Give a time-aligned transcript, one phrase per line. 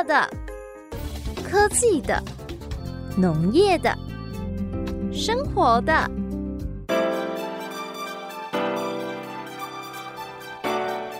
[0.00, 0.26] 乐的、
[1.44, 2.22] 科技的、
[3.18, 3.94] 农业的、
[5.12, 5.92] 生活的。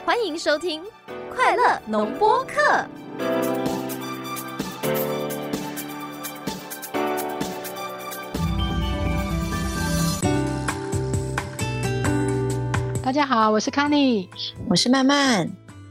[0.06, 0.82] 欢迎收听
[1.35, 2.54] 《快乐农播客》。
[13.02, 14.30] 大家好，我是康妮，
[14.70, 15.50] 我是曼曼，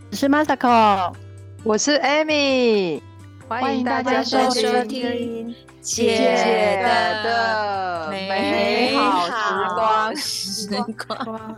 [0.09, 1.13] 我是 Masako，
[1.63, 3.01] 我是 Amy，
[3.47, 4.49] 欢迎大家收
[4.85, 6.81] 听姐姐
[7.23, 9.41] 的美好时
[9.75, 10.69] 光，时
[11.05, 11.57] 光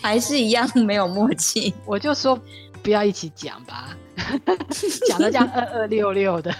[0.00, 1.72] 还是一样没有默契。
[1.86, 2.38] 我就说
[2.82, 3.96] 不要一起讲吧，
[5.08, 6.54] 讲的这样二二六六的，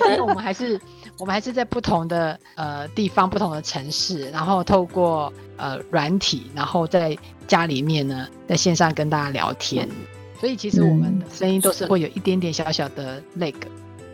[0.00, 0.80] 因为我们还是。
[1.18, 7.16] 我们还是在不同的呃地方、不同的城市，然后透过呃软体，然后在
[7.48, 9.88] 家里面呢，在线上跟大家聊天。
[10.40, 13.54] 所以其实我们的声音都是会有一点点小小的 lag。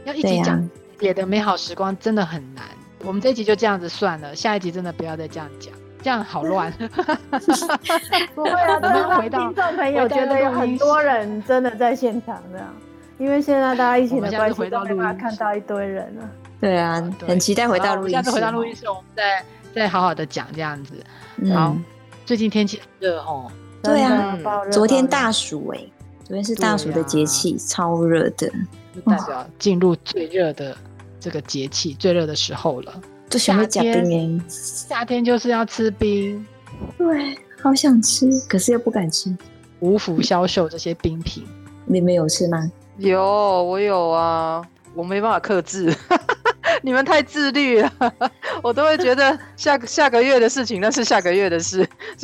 [0.05, 2.64] 要一起讲别的美好时光真的很难。
[3.05, 6.73] 我们这一集就这样子算了，下一集真的不要再这样讲，这样好乱。
[8.34, 12.75] 不会啊，我们回到听众朋友觉得有很多人真的在现场这样，
[13.19, 16.31] 因为现在大家疫情的关系，都没办法看到一堆人了。
[16.61, 18.14] 对啊，对，很期待回到录音室。
[18.14, 20.95] 下次回到录音室，我们再再好好的讲这样子。
[21.36, 21.77] 然后
[22.25, 23.51] 最近天气热哦。
[23.83, 24.39] 对啊，
[24.70, 25.81] 昨天大暑哎，
[26.25, 28.48] 昨天是大暑的节气，超热的，
[28.95, 30.77] 就代表进入最热的
[31.20, 33.01] 这个节气，最热的时候了。
[33.29, 36.45] 就想要加冰，夏天就是要吃冰。
[36.97, 39.34] 对，好想吃，可是又不敢吃。
[39.81, 41.45] 无福消受这些冰品，
[41.87, 42.70] 你们有吃吗？
[42.98, 44.62] 有，我有啊，
[44.95, 45.95] 我没办法克制。
[46.83, 47.92] 你们太自律了，
[48.62, 51.86] 我都会觉得下个下个月的事情那是下个月的事。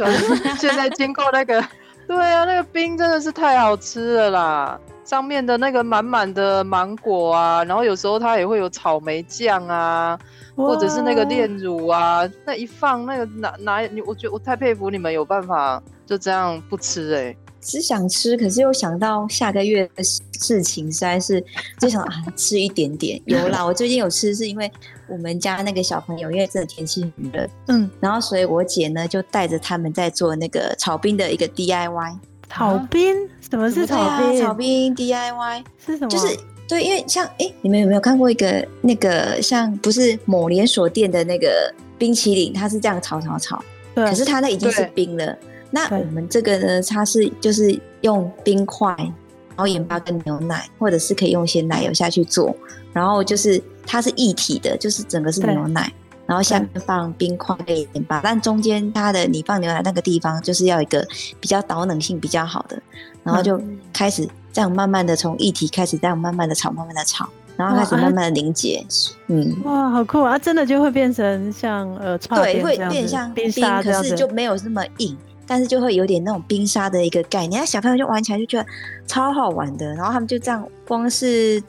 [0.59, 1.65] 现在经过那个，
[2.09, 4.81] 对啊，那个冰真的是太好吃了啦！
[5.05, 10.19] 上面的那个满满的芒果啊，然后有时候它也会有草莓酱啊，
[10.56, 17.37] 或者是那个炼乳啊，那一放那个拿拿你，我觉得我太佩服你们有办法就这样不吃哎、欸。
[17.69, 21.45] 只想吃，可是又想到下个月的事情，实在是
[21.79, 23.21] 就想啊吃一点点。
[23.27, 24.73] 有啦，我最近有吃，是因为
[25.06, 32.17] 我们家那个小朋友，因为这天气很热，嗯，然后所以我姐呢就带着他们在做那个炒冰的一个 DIY。
[32.49, 33.15] 炒冰？
[33.51, 34.43] 什么是炒冰？
[34.43, 36.09] 啊、炒冰 DIY 是什么？
[36.09, 36.34] 就是
[36.67, 42.51] 对，因为像哎、欸，你们有没有看过一个那个像不是某连锁店的那个冰淇淋？
[42.55, 43.62] 它是这样炒炒炒，
[43.95, 45.37] 可是它那已经是冰了。
[45.71, 52.55] 那我们这个呢，它是就是用冰块，然后盐巴跟牛奶，或者是可以用一些奶油下去做，
[52.93, 55.93] 然后就是它是一体的，就是整个是牛奶，
[56.27, 61.07] 然后下面放冰块跟盐巴，但中间它的你放牛奶那个地方就是要一个
[61.41, 62.81] 比较导冷性比较好的，
[63.23, 63.61] 然后就
[63.93, 68.84] 开始这样慢慢的从一体开始这样慢慢的炒，慢慢的炒，然后开始慢慢的凝结，
[69.27, 70.39] 嗯，哇，好酷啊！
[70.39, 75.17] 真的就会变成像呃，对，会变像冰沙，可是就没有那么硬。
[75.48, 78.66] 但是就会有点那种冰沙的一个概念，那小朋友就玩起来就觉得
[79.06, 81.60] 超好玩的，然后他们就这样，光是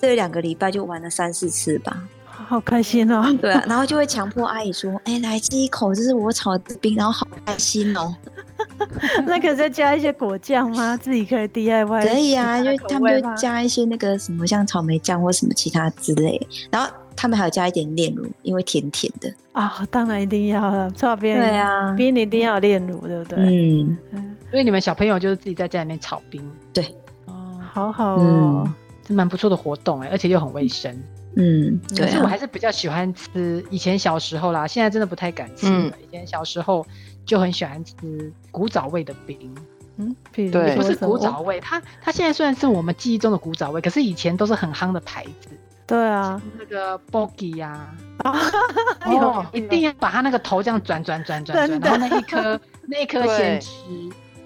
[0.00, 3.32] 这两个礼拜就玩了三四次吧，好开心哦。
[3.40, 8.14] 对啊，然后就会强迫阿姨说：“哎、欸，来吃一口，这是我炒的冰，然后好开心哦。
[9.24, 10.96] ”那可以再加一些果酱吗？
[11.00, 12.08] 自己可以 DIY？
[12.08, 16.90] 可以啊，因为他们就加一些那个什么像草莓酱或什么其他之类，然后。
[17.20, 20.90] 他们还有加一点炼乳，因为甜甜的啊，当然一定要了。
[20.92, 23.36] 炒冰，对啊，冰一定要炼乳，对不对？
[23.44, 26.42] 嗯，所以你们小朋友就是自己在家里面炒冰，
[26.72, 26.82] 对，
[27.26, 28.66] 哦，好好哦，
[29.04, 30.90] 这蛮不错的活动哎，而且又很卫生。
[31.36, 32.06] 嗯，对。
[32.06, 35.92] 可是我还是比较喜欢吃，以前小时候啦，现在真的不太敢吃了。
[36.02, 36.86] 以前小时候
[37.26, 39.54] 就很喜欢吃古早味的冰，
[39.98, 45.50] 嗯，对，不是古早味，它它现在虽然是我们记忆中的古早味，可是以前都是很夯的牌子。
[45.90, 47.84] 对啊，那个 Boggy 呀，
[48.22, 53.68] 哦，一定要把他那个头这样转转转转转，然后那一颗 那一颗先吃，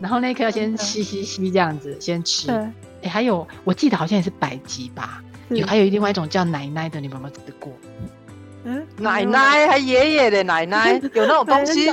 [0.00, 2.50] 然后那一颗先吸吸吸这样子先吃。
[3.02, 7.70] 哎，还有我记得好像也是百吉吧，有还有另外一种叫奶奶的，你们有没有吃过？
[8.64, 11.90] 嗯，奶奶还爷爷的奶奶 有那种东西？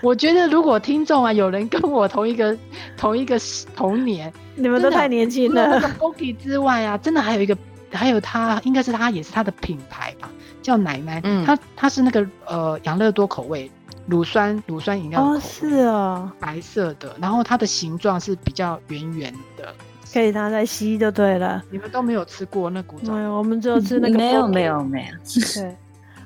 [0.00, 2.56] 我觉得如果听众啊有人跟我同一个
[2.96, 3.36] 同一个
[3.74, 5.80] 童年，你们都太年轻了。
[5.98, 7.58] Bogy 之外啊，真的还有一个。
[7.92, 10.28] 还有它，应该是它，也是它的品牌吧，
[10.62, 11.20] 叫奶奶。
[11.24, 13.70] 嗯，它它是那个呃养乐多口味，
[14.06, 19.72] 乳酸乳酸饮料哦，是哦，白色的，然后它的形状是比较圆圆的，
[20.12, 21.62] 可以拿来吸就对了。
[21.70, 23.12] 你们都没有吃过那古早？
[23.12, 24.16] 没有，我们只有吃那个。
[24.18, 25.12] 没有没有没有。
[25.54, 25.76] 对，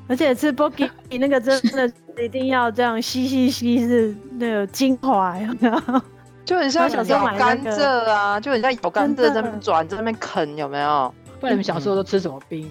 [0.09, 6.03] 而且吃 Bogi 那个真的一定要这样吸吸吸，是那个精华，有没有？
[6.45, 11.15] 就很像咬甘蔗啊，就很像咬甘蔗在那边转，在那边啃，有没有？
[11.41, 12.71] 不然你们小时候都吃什么冰？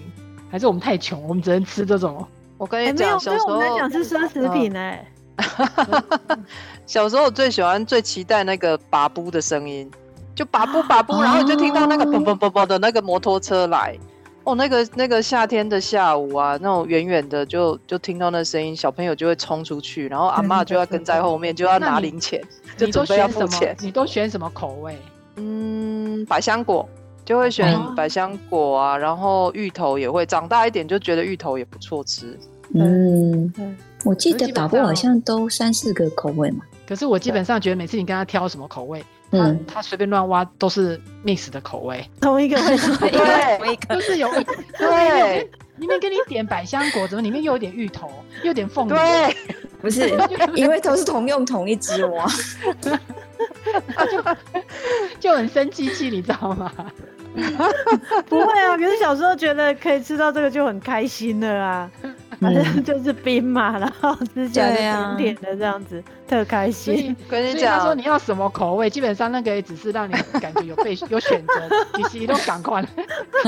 [0.50, 2.24] 还是我们太穷，我们只能吃这种？
[2.56, 5.04] 我跟你讲，小时候我们在讲吃奢侈品哎。
[6.86, 9.90] 小时候我最喜欢、最期待那个拔布的声音，
[10.34, 13.98] 就拔布拔布，然后你就听到那个嘣嘣嘣嘣的那个摩托车来。
[14.44, 22.42] 哦，那个那个夏天的下午啊，那种远远的就就听到那声音，小朋友就会冲出去，然后阿嬷就要跟在后面，就要拿零钱，
[22.76, 23.76] 就准备要付钱。
[23.80, 24.96] 你都选什么口味？
[25.36, 26.88] 嗯，百香果
[27.24, 32.38] 就会选百香果啊，然后芋头也会，长大一点就觉得芋头也不错吃。
[32.74, 33.52] 嗯，
[34.04, 36.60] 我记得拔布好像都三四个口味嘛。
[36.86, 39.04] 可是我基本上觉得每次你跟他挑什么口味。
[39.32, 44.28] 嗯，他随便乱挖都是 mix 的口味，同一个味道， 对，就是有，
[44.76, 48.90] 对，里面给你点百香果，怎么里面又有点芋头，又有点凤梨？
[48.90, 49.36] 对，
[49.80, 50.10] 不是，
[50.56, 52.26] 因为都是同用同一只蛙，
[54.10, 54.36] 就
[55.20, 56.72] 就很生气气，你知道吗？
[58.28, 61.90] 不会啊，可是小时候觉得可以吃到这个就很开心了啊。
[62.40, 67.14] 反正就是冰嘛， 然后吃起来甜甜的这样子，特开心。
[67.28, 72.82] 跟你讲，说你要什么口味，基本上那个也只是让你感觉有被有选择，其实你都赶快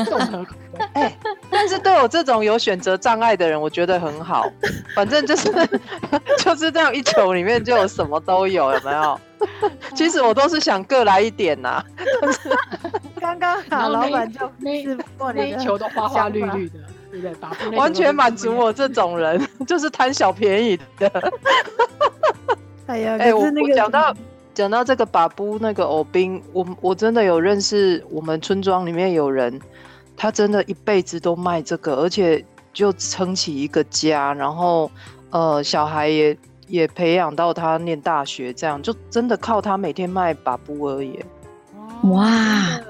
[0.05, 0.85] 综合口味。
[0.93, 1.19] 哎，
[1.51, 4.45] 但是对我这种有选择障碍的人，我觉得很好。
[4.95, 5.51] 反正就是
[6.39, 9.19] 就是这样一球里面就有什么都有，有没有？
[9.95, 11.83] 其实我都是想各来一点呐。
[13.19, 16.79] 刚刚好，老板就那那一球都花花绿绿的。
[17.21, 17.35] 对对，
[17.77, 21.33] 完全满足我这种人， 就是贪小便宜的。
[22.87, 24.15] 哎呀，哎、欸，我我讲到
[24.55, 29.61] 讲到这个把布那个藕兵，我我真的有认识，我们村庄里面有人，
[30.17, 34.91] 他真的一辈子都卖这个，而且就撑起一个家，然后
[35.31, 36.37] 呃，小孩也
[36.67, 41.19] 也培养到他念大学，这样就真的靠他每天卖把布而已。
[42.11, 42.81] 哇，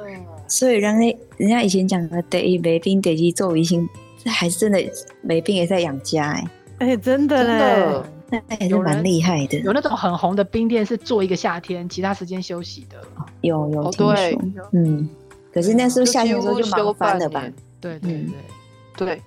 [0.49, 3.89] 所以人家人家以前讲的第一卖冰，第二做维新。
[4.23, 4.79] 这还是真的
[5.21, 6.49] 没病也在养家哎、欸，
[6.79, 8.03] 哎、欸，真的嘞，
[8.49, 9.59] 那也是蛮厉害的。
[9.61, 12.97] 有那种很红的冰店是做一个夏天，其他时间休息的。
[13.41, 14.39] 有有听说，对
[14.73, 15.09] 嗯，
[15.53, 17.43] 可是那时候夏天的时候就忙翻了吧？
[17.81, 18.25] 对对
[18.97, 19.23] 对对，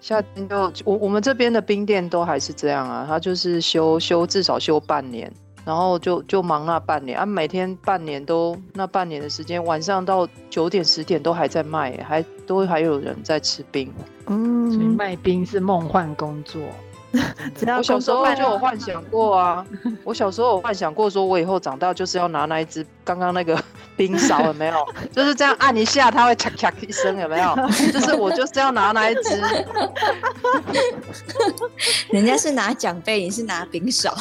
[0.00, 5.30] 夏天就我我们这边的冰店都还是这样啊，他就是休休至少休半年。
[5.68, 13.92] 然后就就忙那半年啊，每天半年都那半年的时间，晚上到九点十点都还在卖，还都还有人在吃冰。
[14.28, 16.62] 嗯，所以卖冰是梦幻工作。
[17.76, 19.66] 我小时候就有幻想过啊，
[20.04, 23.62] 我小时候有幻想过，说我以后长大就是要拿那一只刚刚那个
[23.94, 24.74] 冰勺，有没有？
[25.12, 27.54] 就是这样按一下，它会咔咔一声，有没有？
[27.92, 29.38] 就是我就是要拿那一只。
[32.08, 34.16] 人家是拿奖杯，你是拿冰勺。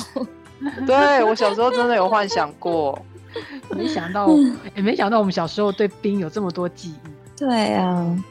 [0.85, 2.97] 对，我小时候真的有幻想过，
[3.69, 4.27] 没想到
[4.75, 7.37] 也没想到我们小时候对冰有这么多记忆。
[7.37, 8.23] 对啊，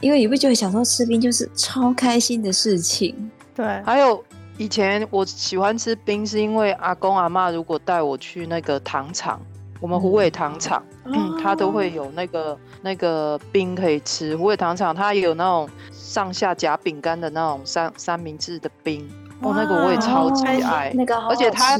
[0.00, 3.14] 因为你不觉得小时候吃冰就是超开心的事情？
[3.54, 4.24] 对，还有
[4.58, 9.40] 以前我喜欢吃冰，是因为阿公阿妈如果带我去那个糖厂，
[9.78, 14.36] 我们虎尾糖厂，嗯，他都会有那个那个冰可以吃。
[14.36, 19.08] 虎尾糖厂它也有那种上下夹饼干的那种三三明治的冰。
[19.42, 21.78] 哦，那个我也超级爱，那个好好，而且它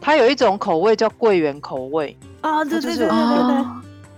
[0.00, 2.16] 它有一种口味叫桂圆口味。
[2.42, 3.64] 啊，对对对对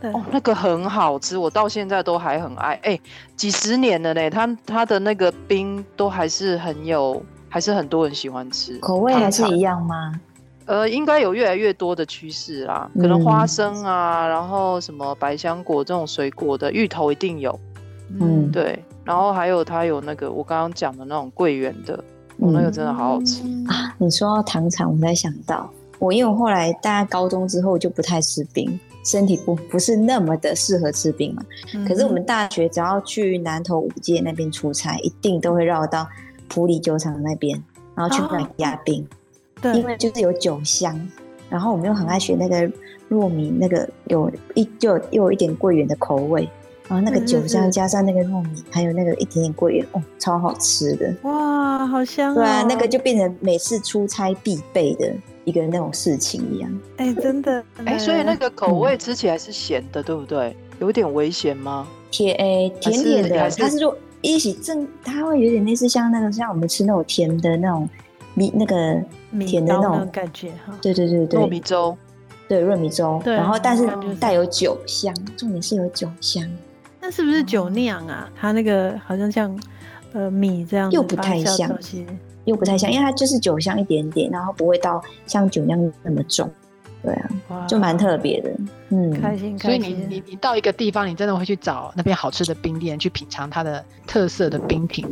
[0.00, 3.00] 对，哦，那个很好吃，我到现在都还很爱，哎，
[3.36, 10.12] 几十年了呢，它它的那个冰都还是很有，还是很多人喜欢吃，口味还是一样吗？
[10.66, 17.58] 呃，应该有越来越多的趋势啦，可能花生啊，然后什么百香果这种水果的，芋头一定有，
[18.20, 22.04] 嗯，对，然后还有它有那个我刚刚讲的那种桂圆的。
[22.38, 23.94] 我、哦、那个真的好好吃、嗯、啊！
[23.98, 25.68] 你说到糖厂，我才想到
[25.98, 31.42] 我，因为我后来大家高中之后就不太吃冰，身体不不是那么的适合吃冰嘛。
[31.74, 36.06] 嗯、可是我们大学只要去南投五街那边出差，一定都会绕到
[36.46, 37.60] 普里酒厂那边，
[37.94, 39.04] 然后去买压冰。
[39.60, 40.96] 对、哦，因为就是有酒香，
[41.50, 42.70] 然后我们又很爱学那个
[43.10, 46.48] 糯米，那个有一就又有一点桂圆的口味。
[46.88, 51.14] 然后那个酒香加上那个糯米，还有那个一点点桂圆，哦，超好吃的！
[51.22, 52.36] 哇，好香、哦！
[52.36, 55.12] 对啊，那个就变成每次出差必备的
[55.44, 56.80] 一个那种事情一样。
[56.96, 60.56] 哎，真的，哎，所以那个口味吃起来是咸的，嗯、对不对？
[60.80, 61.86] 有点危险吗？
[62.10, 67.86] 甜，哎，甜点的，它是说一起正，它会有点类似像那个像我们吃那种甜的那种
[68.32, 68.98] 米，那个
[69.46, 70.72] 甜的那种，感觉哈。
[70.80, 71.94] 对对对对，糯米粥，
[72.48, 73.86] 对糯米粥，对然后但是
[74.18, 76.50] 带有酒香，重点是有酒香。
[77.08, 78.28] 那是不是酒酿啊？
[78.38, 79.58] 它那个好像像
[80.12, 81.66] 呃米这样，又不太像，
[82.44, 86.46] 又不太像，因为它就是酒香一点点，然后不会到像酒酿那么重。
[87.02, 87.14] 对
[87.48, 88.50] 啊，就蛮特别的，
[88.90, 89.80] 嗯，开心开心。
[89.80, 95.06] 所以你你你到一个地方，你真的会去找那边好吃的冰店去品尝它的特色的冰品。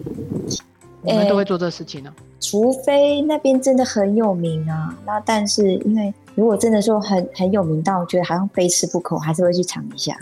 [1.00, 4.94] 我们都会做这事情呢、啊欸，除非那边真的很有名啊。
[5.06, 10.14] 那但是因为如果真的说很很有名到觉得好像非吃不可，还是会去尝一下。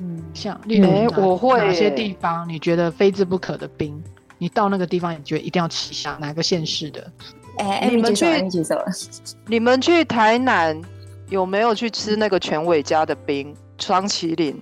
[0.00, 4.02] 嗯，像例如、欸、我会哪些地方你觉得非吃不可的冰，
[4.38, 7.10] 你到那个地方你觉得一定要吃下哪个县市的？
[7.58, 8.26] 哎、欸，你们去
[9.46, 10.80] 你们去台南
[11.28, 14.60] 有没有去吃那个全伟家的冰双麒麟？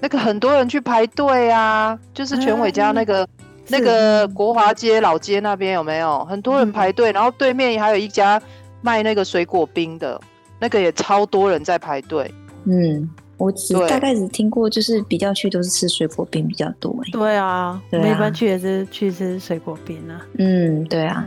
[0.00, 3.24] 那个很多人去排队啊，就是全伟家那个。
[3.24, 3.28] 嗯
[3.68, 7.12] 那个国华街老街那边有没有很多人排队？
[7.12, 8.42] 然后对面还有一家
[8.82, 10.20] 卖那个水果冰的，
[10.58, 12.30] 那个也超多人在排队。
[12.64, 13.08] 嗯，
[13.42, 16.96] 我只大概只听过，就是比较去都是吃水果冰比较多。
[17.04, 20.24] 哎，对啊，我们一般去也是去吃水果冰啊。
[20.38, 21.26] 嗯，对啊。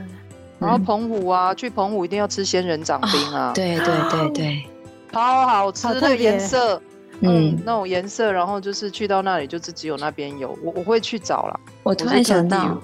[0.58, 3.52] 然后澎湖啊，去澎湖一定要吃仙人掌冰啊。
[3.54, 4.64] 对对对对，
[5.12, 6.82] 超好吃的颜色。
[7.20, 11.60] 嗯，那种颜色，然后就是去到那里，就是只有那边有，我我会去找啦。
[11.84, 12.78] 我突然想到，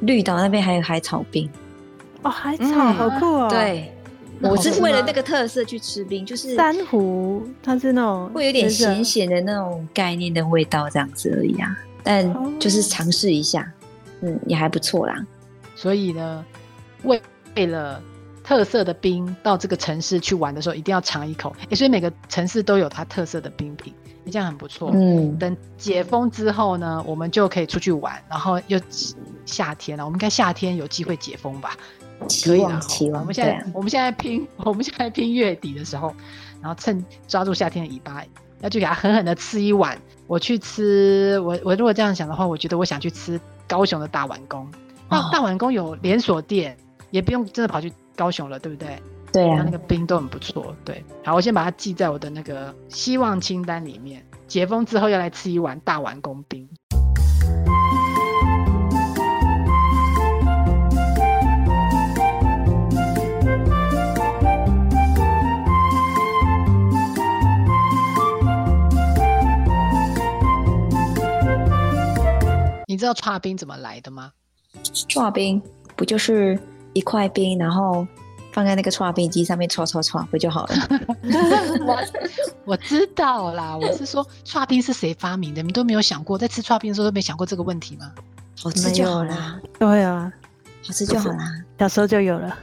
[0.00, 1.48] 绿岛那边还有海草冰。
[2.22, 3.48] 哦，海草、嗯、好酷哦。
[3.48, 3.90] 对，
[4.50, 11.76] 我是为了那个特色去吃冰，就是珊瑚，它是那种会有点咸咸的那种概念的味道，这样子而已啊。
[12.02, 13.72] 但就是尝试一下，
[14.20, 15.26] 嗯，也还不错啦。
[15.74, 16.44] 所以呢，
[17.02, 17.20] 为
[17.56, 18.02] 为了。
[18.46, 21.56] 特色的冰到这个城市去玩的时候，一定要尝一口。
[21.70, 23.90] 欸，所以每个城市都有它特色的冰品，
[24.30, 24.90] 这样很不错。
[24.92, 28.78] 嗯，等解封之后呢，我们就可以出去玩，然后又
[29.46, 31.74] 夏天了，我们应该夏天有机会解封吧？
[32.44, 32.80] 可以的。
[32.80, 33.20] 期望。
[33.22, 36.14] 我们现在我们现在拼， 我们现在拼月底的时候，
[36.60, 38.24] 然后趁抓住夏天的尾巴，
[38.60, 39.98] 要去给它狠狠的吃一碗。
[40.26, 44.66] 我去吃，我我如果这样想的话，我觉得我想去吃高雄的大碗公。
[45.10, 46.76] 那大碗公有连锁店，
[47.10, 47.92] 也不用真的跑去。
[48.16, 48.96] 高雄了，对不对？
[49.32, 50.72] 对啊，那个冰都很不错。
[50.84, 54.24] 对，好，我先把它记在我的那个希望清单里面。
[54.46, 56.68] 解封之后要来吃一碗大碗公冰。
[72.94, 74.30] 你知道剉冰怎么来的吗？
[75.08, 75.60] 剉冰
[75.96, 76.56] 不就是？
[76.92, 78.06] 一块冰，然后
[78.52, 80.76] 放在那个剉冰机上面搓搓搓，不就好了？
[81.84, 81.98] 我
[82.72, 85.60] 我知道啦，我是说剉冰是谁发明的？
[85.60, 88.12] 你们都没有想过，在吃剉冰的时候都没想过这个问题吗？
[88.62, 90.32] 好吃就好啦，对啊，
[90.86, 92.56] 好吃就好啦，小时候就有了。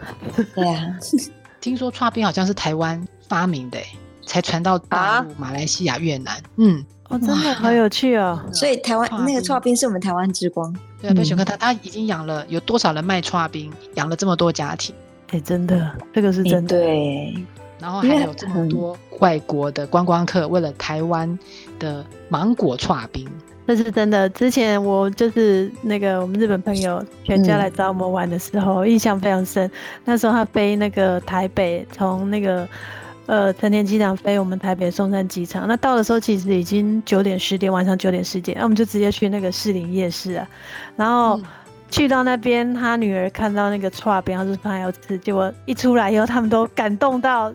[0.56, 0.98] 对啊，
[1.60, 3.78] 听说剉冰好像是台湾发明的，
[4.26, 6.42] 才传到大陆、马来西亚、越南。
[6.56, 8.40] 嗯，哦，真的好有趣哦。
[8.54, 10.74] 所以台湾那个剉冰是我们台湾之光。
[11.02, 14.96] 对啊，贝雪克他他已经养了有多少人卖剉冰，养了这么多家庭，
[15.32, 16.78] 哎、欸，真的，这个是真的。
[16.78, 17.46] 欸、对，
[17.80, 21.38] 然后还有这么多外国的观光客为了台湾
[21.80, 23.28] 的芒果剉冰，
[23.68, 24.30] 这是真的。
[24.30, 29.70] 之前我就是那个我们日本朋友全家来找我们玩的时候，嗯、印象非常深。
[30.06, 32.68] 那时候他飞那个台北，从那个。
[33.28, 40.48] 呃，成田机场飞我们台北松山机场，那到的时候其实已经九点十点，晚上九点十点，那我们就直接去那个士林夜市啊，
[40.98, 41.40] 然后
[41.90, 47.54] 去到那边，他女儿看到那个剉冰，他说他要吃，结果一出来以后，他们都感动到，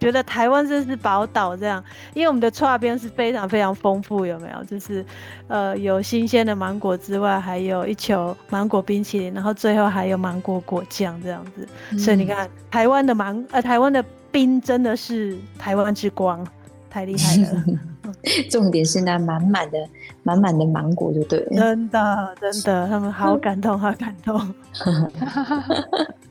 [0.00, 1.84] 觉得台湾真是宝岛这样，
[2.14, 4.64] 因为我们的串边是非常非常丰富，有没有？
[4.64, 5.04] 就是
[5.48, 14.02] 呃有新鲜的芒果之外，还有一球芒果冰淇淋，然后最后还有芒果果酱这样子，嗯、所以你看台湾的芒呃台湾的。
[14.34, 16.44] 冰真的是台湾之光，
[16.90, 17.64] 太厉害了。
[18.50, 19.78] 重点是那满满的、
[20.24, 21.50] 满满的芒果，就对了。
[21.56, 24.52] 真的，真的，他们好感动，好感动。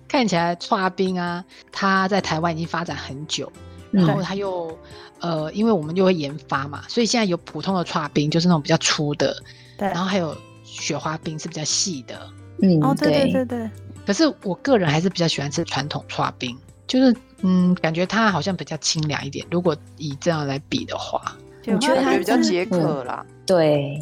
[0.06, 1.42] 看起来剉冰啊，
[1.72, 3.50] 它在台湾已经发展很久，
[3.90, 4.78] 然后它又
[5.22, 9.34] 呃，因为我们又会研发嘛，所以现在有普通的剉冰，就是那种比较粗的，
[9.78, 9.88] 对。
[9.88, 12.20] 然后还有雪花冰是比较细的，
[12.62, 13.70] 嗯，哦，对对对对。
[14.06, 17.16] 可是我个人还是比较喜欢吃传统剉冰，就是。
[17.46, 19.46] 嗯，感觉它好像比较清凉一点。
[19.52, 21.36] 如果以这样来比的话，
[21.68, 23.26] 我觉得它比较解渴啦。
[23.46, 24.02] 对，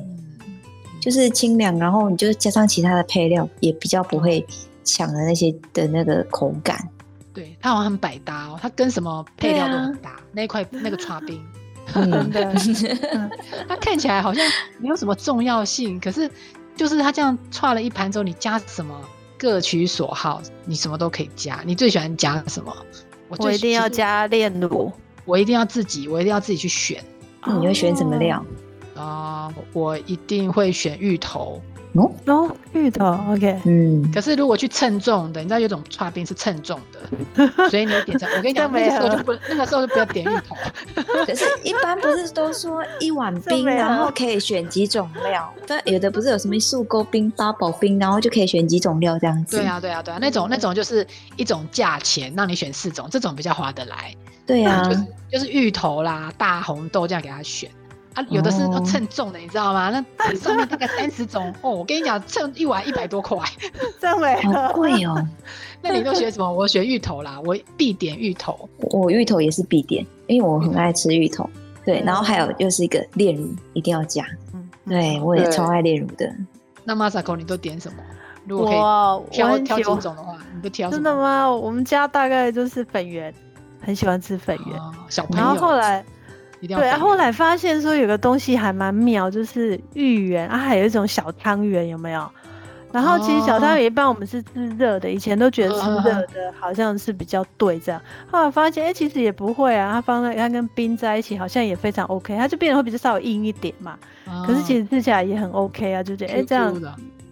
[1.02, 4.46] 就是清凉，然后你就加上其他的配料，也比较不会
[4.84, 6.88] 抢了那些的那个口感。
[7.34, 10.18] 对，它好像很百搭哦，它跟什么配料都很搭。
[10.32, 11.44] 那块那个叉冰，
[11.92, 12.54] 真的，
[13.68, 14.46] 它看起来好像
[14.78, 16.30] 没有什么重要性，可是
[16.76, 18.96] 就是它这样串了一盘之后，你加什么
[19.42, 21.64] 各取所好，你什么都可以加。
[21.66, 22.72] 你最喜欢加什么？
[23.28, 24.92] 我，我一定要加炼乳，
[25.26, 27.04] 我一定要自己，我一定要自己去选。
[27.60, 28.46] 你会选什么料？
[28.96, 31.60] 啊、呃，我一定会选芋头，
[31.94, 40.56] 哦哦，芋头，OK，嗯，可是如果去称重的，你知道有种剉冰是称重的， 所以你点成，我跟你讲，那个时候就不，那个时候就不要点芋头。
[41.26, 45.54] 可是，一般不是都说一碗冰，然后可以选几种料？
[45.68, 49.58] 但，有的不是有什么素勾冰、八宝冰，然后就可以选几种料这样子。
[49.58, 51.06] 对啊，对啊，对啊，那种那种就是
[51.36, 54.16] 一种价钱，让你选四种，这种比较划得来。
[54.46, 57.70] 对啊，就是就是芋头啦、大红豆这样给他选。
[58.14, 59.90] 啊，有的是要称重的，你知道吗？
[59.90, 61.72] 那上面大概三十种哦。
[61.72, 63.38] 我跟你讲，称一碗一百多块，
[64.02, 65.26] 这么贵哦。
[65.82, 66.52] 那你都学什么？
[66.52, 68.70] 我学芋头啦，我必点芋头。
[68.78, 71.50] 我芋头也是必点，因为我很爱吃芋头。
[71.86, 74.26] 对，然后还有又是一个炼乳一定要加。
[74.54, 76.30] 嗯，对我也超爱炼乳的。
[76.84, 77.98] 那 Masako 你都点什么？
[78.46, 80.98] 如果可以挑挑几种的话，你都挑什么？
[80.98, 81.50] 真的吗？
[81.50, 83.34] 我们家大概就是粉圆，
[83.80, 84.80] 很喜欢吃粉圆。
[85.08, 85.46] 小朋友。
[85.46, 86.04] 然后后来。
[86.68, 92.30] 对啊，后来发现说有个东西还蛮妙，就是芋圆啊，还有一种小汤圆，有没有？
[92.92, 98.02] 然后其实小汤圆一般我们是吃热的，以前都觉得吃热的好像是比较对这样。
[98.30, 103.98] 后来发现，哎，其实也不会啊，它放在它跟冰在一起，好像也非常 OK，它就变得会比较稍微硬一点嘛。
[104.46, 106.74] 可是其实吃起来也很 OK 啊，就觉得哎这样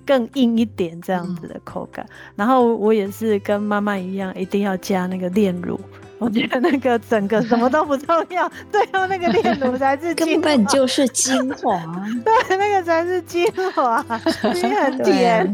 [0.09, 2.03] 更硬一点这样子的口感。
[2.35, 5.79] 然后我也是跟妈妈一样，一定要加那个炼乳。
[6.17, 11.79] 我觉得那个整个什么都不重要， 最后那个炼乳才是根本就是精华。
[12.25, 14.03] 对，那个才是精华，
[14.53, 15.53] 你很甜。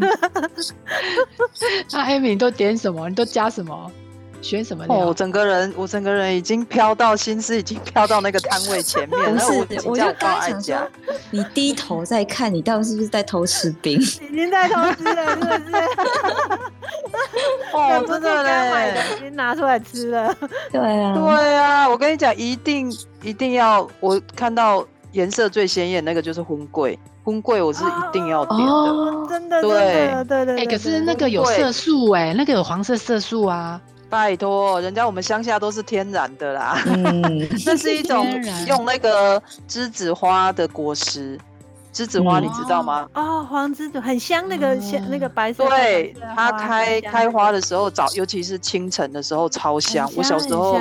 [1.92, 3.10] 那艾米你都点什么？
[3.10, 3.92] 你都加什么？
[4.46, 4.96] 选什么料？
[5.08, 9.20] 我整个人，我整个人已经飘到心思，已经飘到那个摊位前面。
[9.34, 10.78] 不是，我就刚想说，
[11.32, 14.00] 你低头在看，你到底是不是在偷吃冰？
[14.00, 15.60] 已经在偷吃了，是不是？
[17.74, 20.32] 哦，真的嘞，已经拿出来吃了。
[20.72, 27.00] 对啊，对啊，我跟你讲，一定一定要，我看到颜色最鲜艳那个就是荤桂。
[27.24, 28.72] 荤桂我是一定要点的。
[28.72, 30.60] 哦，真的，对对对。
[30.60, 33.82] 哎，可是那个有色素哎，那个有黄色色素啊。
[34.10, 36.82] 拜托，人家我们乡下都是天然的啦。
[36.86, 38.26] 嗯， 这是一种
[38.68, 41.38] 用那个栀子花的果实，
[41.94, 43.08] 栀子花你知道吗？
[43.14, 45.68] 哦，黄栀子很香，那个香，那个白色。
[45.68, 50.10] 对，它开开花的时候，早尤其是清晨的时候超香。
[50.16, 50.80] 我小时候，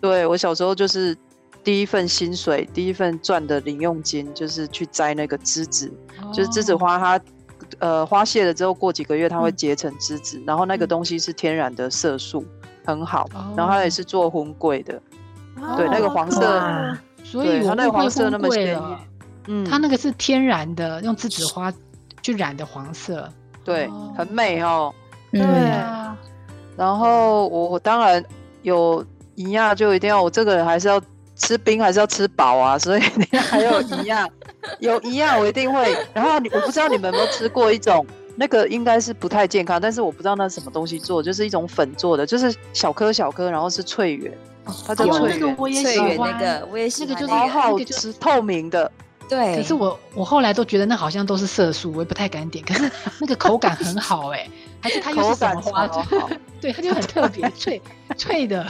[0.00, 1.16] 对我小时候就是
[1.64, 5.92] 第一份薪水，第一份赚的零用金，就是去摘那个栀子，
[6.32, 7.20] 就是栀子花它。
[7.78, 12.44] 呃，花谢了之后，过几个月它会结成栀子，然后那个东西是天然的色素，
[12.84, 13.28] 很好。
[13.56, 15.00] 然后它也是做婚柜的，
[15.76, 18.80] 对，那个黄色，所以它那个黄色那么鲜艳。
[19.46, 21.72] 嗯，它那个是天然的，用栀子花
[22.22, 23.28] 去染的黄色，
[23.64, 24.94] 对，很美哦。
[25.32, 26.16] 对啊。
[26.76, 28.24] 然后我我当然
[28.62, 31.00] 有一样，就一定要我这个人还是要。
[31.36, 34.28] 吃冰还是要吃饱啊，所以你还有一样，
[34.78, 35.96] 有一样我一定会。
[36.12, 38.06] 然后你我不知道你们有没有吃过一种，
[38.40, 44.32] 那个应该是不太健康，但是我不知道那是什么东西做，就是一种粉做的，就是小颗小颗，然后是脆圆，
[44.86, 45.56] 它叫脆圆。
[45.82, 48.90] 脆圆那个我也喜欢，那个就是好好吃，透明的。
[49.28, 49.56] 对。
[49.56, 52.64] 可是我我后来都觉得那好像都是色素，我也不太敢点。
[52.64, 54.48] 可是那个口感很好哎，
[54.80, 55.86] 还是它又是什么花？
[56.62, 57.82] 对，它就很特别脆
[58.16, 58.66] 脆的，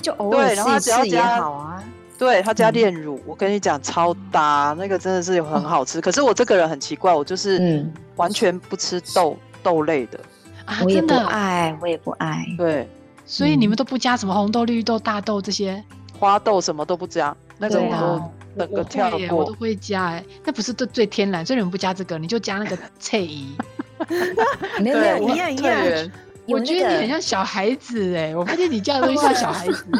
[0.00, 1.82] 就偶尔试一次也好啊。
[2.18, 6.00] 对，他加炼乳，嗯、我跟你讲超搭，那个真的是很好吃。
[6.00, 10.18] 嗯、可是我这个人很奇怪，我就是完全不吃豆、嗯、豆类的，
[10.64, 12.44] 啊，我也不爱，我也不爱。
[12.58, 12.88] 对，
[13.24, 15.82] 所以你们都不加什么红豆、绿豆、大豆这些？
[16.18, 23.56] 花豆，什么都不加，那个我都那个跳过，我都会加哎，那不是最最天然，所以你们不加这个，你就加那个脆姨，
[24.82, 26.10] 没有没有一样一样。
[26.48, 29.84] 我觉得你很像小孩子哎，我发现你叫的东西像小孩子。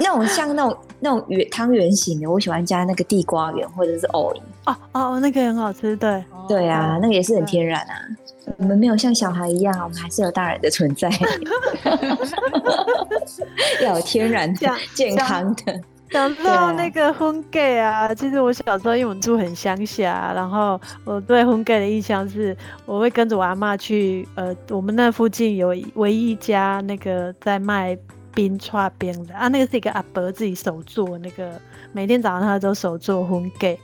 [0.00, 4.42] 那种像那种那种圆汤圆型的，我喜欢加那个地瓜圆或者是藕银。
[4.66, 7.94] 哦哦，那个很好吃，对对啊，那个也是很天然啊。
[8.58, 11.08] 我们没有像小孩一样，我们还是有大人的存在，
[13.82, 15.80] 要有天然的、健康的。
[16.12, 27.96] 想到那个粉粿啊，其实我小时候因为我们住很乡下，然后我对粉粿的印象是，我会跟着我阿妈去，呃，我们那附近有唯一一家那个在卖
[28.34, 31.58] 冰串冰的啊，那个是一个阿伯自己手做，那个
[31.92, 33.78] 每天早上他都手做粉粿，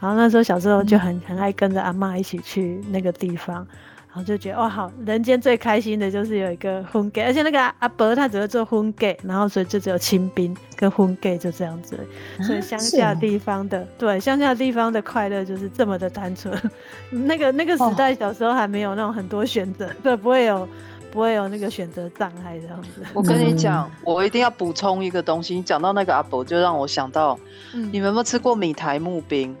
[0.00, 3.56] 然后那时候小时候就很很爱跟着阿妈一起去那个地方。
[3.56, 3.66] 然
[4.16, 11.98] 后就觉得哇，好，人间最开心的就是有一个粉粿，而且那个阿伯他只会做粉粿，然后所以就只有清兵跟粉粿就这样子。
[12.42, 16.58] 所以乡下地方的，对，乡下地方的快乐就是这么的单纯。
[17.10, 20.66] 那个那个时代小时候还没有那种很多选择，对，不会有
[21.10, 23.02] 不会有那个选择障碍这样子。
[23.12, 25.54] 我跟你讲，我一定要补充一个东西。
[25.54, 27.38] 你讲到那个阿伯，就让我想到，
[27.72, 29.54] 你们有没有吃过米苔木冰？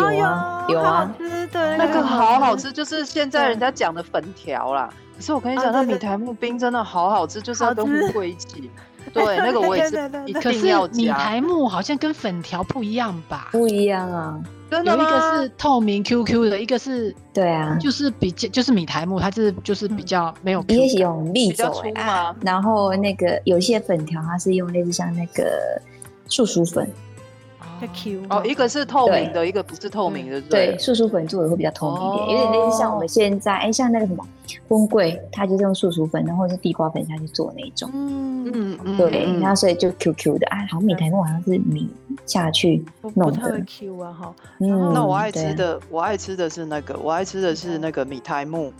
[0.00, 1.14] 有啊，有啊。
[1.52, 4.88] 对，那个好好吃，就是现在人家讲的粉条啦。
[5.16, 8.70] 可是我跟你讲，那米苔木冰真的好好吃，就是要跟乌龟一起。
[9.14, 10.94] 对，那个我也是 一定要加。
[10.94, 13.48] 米苔木好像跟粉条不一样吧？
[13.52, 14.38] 不一样啊，
[14.70, 22.34] 有一个是透明 QQ 的，一个是，对啊，就是比较就是米苔木，它是就是比较没有，也有蜜比较粗嘛。
[22.42, 25.80] 然后那个有些粉条它是用类似像那个
[26.28, 26.90] 树薯粉。
[28.28, 34.26] 哦，一个是透明的，一个不是透明的，对，素薯粉做的会比较透明一点，有点类似像我们现在，哎，像那个什么
[34.68, 38.26] 风柜，它就是用素薯粉，然后是地瓜粉下去做那种，嗯。
[38.48, 41.88] 嗯，对，然后所以就 Q Q 的，哎，好米苔目好像是米
[42.26, 42.84] 下去
[43.14, 48.72] 弄的，Q 啊哈，嗯，那我爱吃的，我爱吃的是那个，我爱吃的是那个米苔目。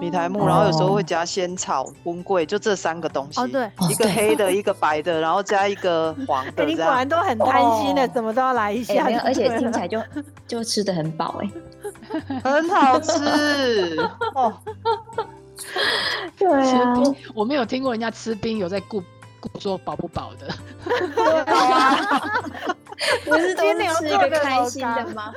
[0.00, 3.40] 米苔木，然后有时候会加仙草、荤桂，就这三个东西。
[3.40, 6.64] 哦，对，一个黑的，一个白的，然后加一个黄的。
[6.66, 9.06] 你果然都很贪心的，怎么都要来一下。
[9.24, 10.00] 而且听起来就
[10.46, 11.50] 就吃的很饱哎，
[12.42, 13.96] 很好吃
[14.34, 14.52] 哦。
[16.38, 16.94] 对啊，
[17.34, 19.02] 我没有听过人家吃冰有在顾
[19.52, 20.46] 顾说饱不饱的。
[23.24, 25.32] 不是金牛座的开心的吗？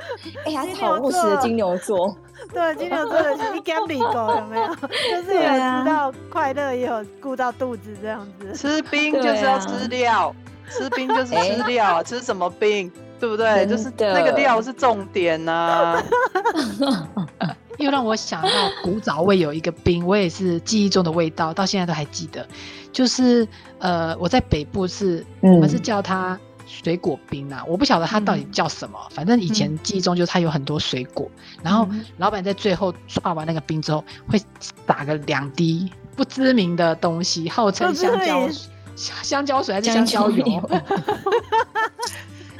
[0.46, 2.16] 哎呀，好务实的金牛座。
[2.52, 4.66] 对，金牛座的一干比狗有没有？
[4.88, 8.54] 就是有吃到快乐，也有顾到肚子这样子。
[8.56, 10.34] 吃冰就是要吃料，
[10.70, 13.66] 吃冰就是吃料，吃什么冰，对不对？
[13.66, 16.02] 就是那个料是重点呐。
[17.76, 18.48] 又让我想到
[18.82, 22.46] 古早味有一个冰，我也是记忆中的味道，到现在都还记得。
[22.92, 23.46] 就是
[23.78, 26.38] 呃，我在北部是，我们是叫它。
[26.72, 34.40] 水果冰啊，我不晓得它到底叫什么，嗯、反正以前记忆中就是它有很多水果，嗯、然后老板在最后刷完那个冰之后，会
[34.86, 38.48] 打个两滴不知名的东西，号称香蕉
[38.94, 40.70] 香蕉水还是香蕉油？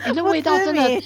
[0.04, 1.02] 你这 味道真的，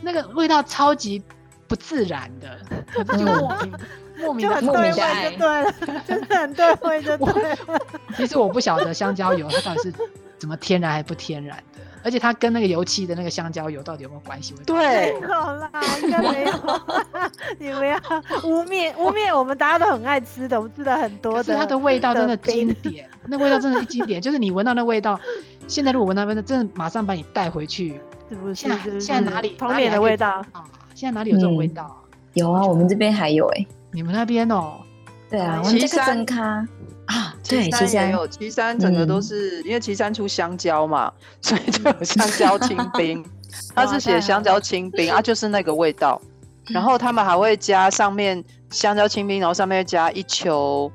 [0.00, 1.20] 那个味道超级
[1.66, 2.56] 不自然的，
[4.18, 5.74] 莫名的莫名的爱，对了，
[6.06, 7.80] 真的很对味就对了。
[8.16, 9.94] 其实我不晓得香蕉油它到底是
[10.38, 11.80] 怎么天然还不天然的。
[12.04, 14.54] 而且它跟那个油漆的那个香蕉油到底有没有关系？
[14.66, 15.70] 对，好啦，
[16.02, 16.52] 应该没有。
[17.58, 17.96] 你不要
[18.42, 21.44] 污蔑污蔑我们，大家都很爱吃的，我们吃的很多的。
[21.44, 24.20] 是它的味道真的经典，那味道真的是经典。
[24.20, 25.18] 就是你闻到那味道，
[25.66, 27.98] 现在如果闻到那味道，真的马上把你带回去。
[28.28, 28.54] 是不是？
[28.54, 30.62] 现在现在哪里童年的味道啊？
[30.94, 32.04] 现在哪里有这种味道？
[32.34, 33.66] 有啊，我们这边还有哎。
[33.94, 34.80] 你们那边哦？
[35.30, 36.66] 对啊，我们这个真咖。
[37.06, 43.24] 啊，对，岐山也有，岐山整个都是，因为岐山出香蕉嘛， 所以就有香蕉清冰，
[43.72, 46.20] 它是写香蕉清冰啊，就是那个味道。
[46.66, 50.90] 然后他们还会加上面香蕉清冰，然后上面加一球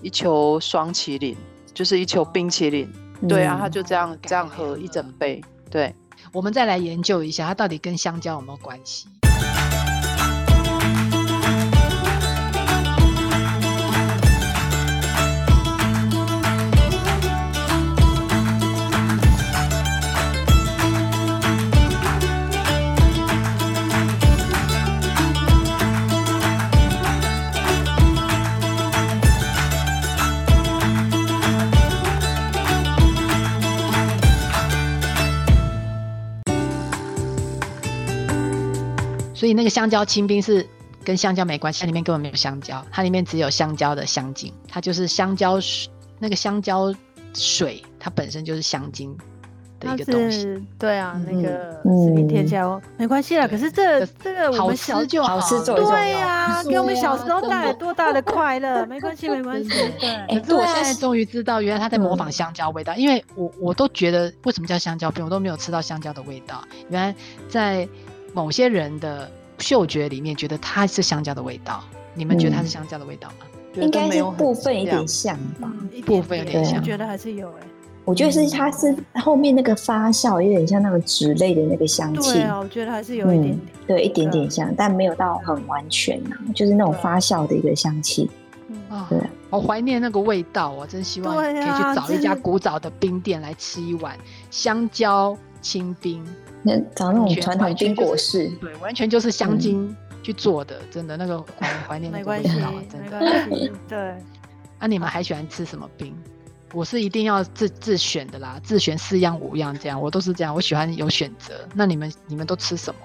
[0.00, 1.36] 一球双麒麟，
[1.74, 2.90] 就是一球冰淇淋。
[3.28, 5.42] 对啊，他就这样这样喝一整杯。
[5.68, 5.94] 对，
[6.32, 9.06] 我们再来研究一下，它到底跟香蕉有没有关系？
[39.38, 40.66] 所以那个香蕉清冰是
[41.04, 46.92] 跟香蕉没关系，它里面根本没有香蕉，它里面只有香蕉的香精，它就是香蕉水，那个香蕉
[47.34, 49.16] 水它本身就是香精
[49.78, 50.60] 的一个东西。
[50.76, 53.46] 对啊，那个食品添加哦，没关系啦。
[53.46, 59.70] 可是这这个我们小就好吃，对呀，给我们小时候带来多大的快乐，没关系，没关系。
[60.00, 66.60] 对，可是我现在终于知道，原来他在模仿香蕉味道，因为我我都觉得为什么叫香蕉冰，我都没有吃到香蕉的味道。
[66.90, 67.14] 原来
[67.48, 67.88] 在
[68.38, 71.82] 某些人的嗅觉里面觉得它是香蕉的味道，
[72.14, 73.46] 你们觉得它是香蕉的味道吗？
[73.74, 76.78] 嗯、应该是部分有点像吧，嗯、部分有点像。
[76.78, 77.66] 我觉得还是有哎、欸，
[78.04, 82.34] 我觉得是它是后面那个发酵有点像那个纸类的那个香气。
[82.34, 88.30] 对啊，我觉得还是有一点对，一点点像，但没有到很完全啊，就是那种发酵的一个香气。
[88.88, 89.18] 啊，对，
[89.50, 94.16] 好怀念那个味道，我真希望可以去找一家古早的冰店来吃一碗
[94.48, 96.24] 香蕉清冰。
[96.62, 103.72] 那找那种传统冰果式，对，完全就是香精去做的，真的那个怀 怀念那个味道，真的。
[103.88, 104.14] 对。
[104.78, 106.14] 那 你们还喜欢吃什么冰？
[106.74, 111.54] 我是一定要自自选的啦，自选四样五样这样，我都是这样，我喜欢有选择。
[111.74, 113.00] 那你们你们都吃什么？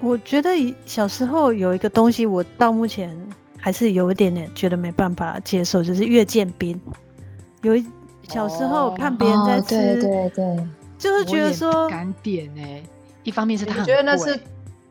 [0.00, 0.50] 我觉得
[0.84, 3.16] 小时候有一个东西，我到目前
[3.58, 6.78] 还是有一点点觉得没办法接受，就是月见冰。
[7.62, 7.86] 有一
[8.28, 10.68] 小时候看别人在吃，对对对。
[10.98, 12.82] 就是觉得说敢点哎，
[13.22, 14.38] 一方面是他觉得那是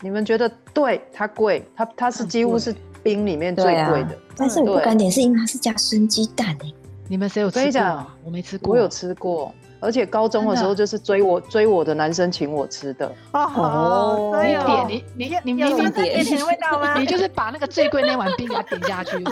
[0.02, 4.18] 你们觉得对它贵，它它是几乎是冰里面最贵的。
[4.38, 6.74] 但是我不敢点，是因为它是加生鸡蛋哎。
[7.08, 8.08] 你们谁有吃过？
[8.24, 9.54] 我没吃过，我有吃过。
[9.86, 15.04] 而且高中的时候就是追我追我的男生请我吃的哦，你点你
[15.44, 16.98] 你你有点甜甜的味道吗？
[16.98, 19.24] 你就是把那个最贵那碗冰给它点下去，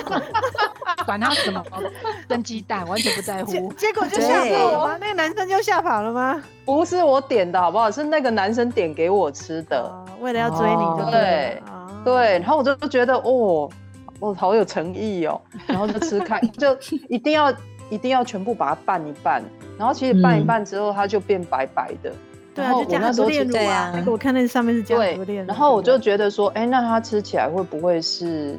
[1.05, 1.63] 管他什么
[2.29, 3.73] 生鸡蛋，完全不在乎。
[3.73, 4.97] 结果就吓跑了吗？
[5.01, 6.41] 那个男生就吓跑了吗？
[6.65, 7.89] 不是我点的好不好？
[7.89, 11.61] 是那个男生点给我吃的，为了要追你，对对
[12.05, 12.39] 对。
[12.39, 13.69] 然后我就觉得哦，
[14.19, 16.77] 我好有诚意哦，然后就吃开， 就
[17.09, 17.51] 一定要
[17.93, 19.43] 一定要全部把它拌一拌。
[19.77, 22.11] 然后其实拌一拌之后，它就变白白的。
[22.55, 23.91] 对啊，就加很多炼乳啊。
[23.95, 25.47] 那个我看那上面是加很多炼乳。
[25.47, 28.55] 然后我就觉得说，哎，那它吃起来会不会是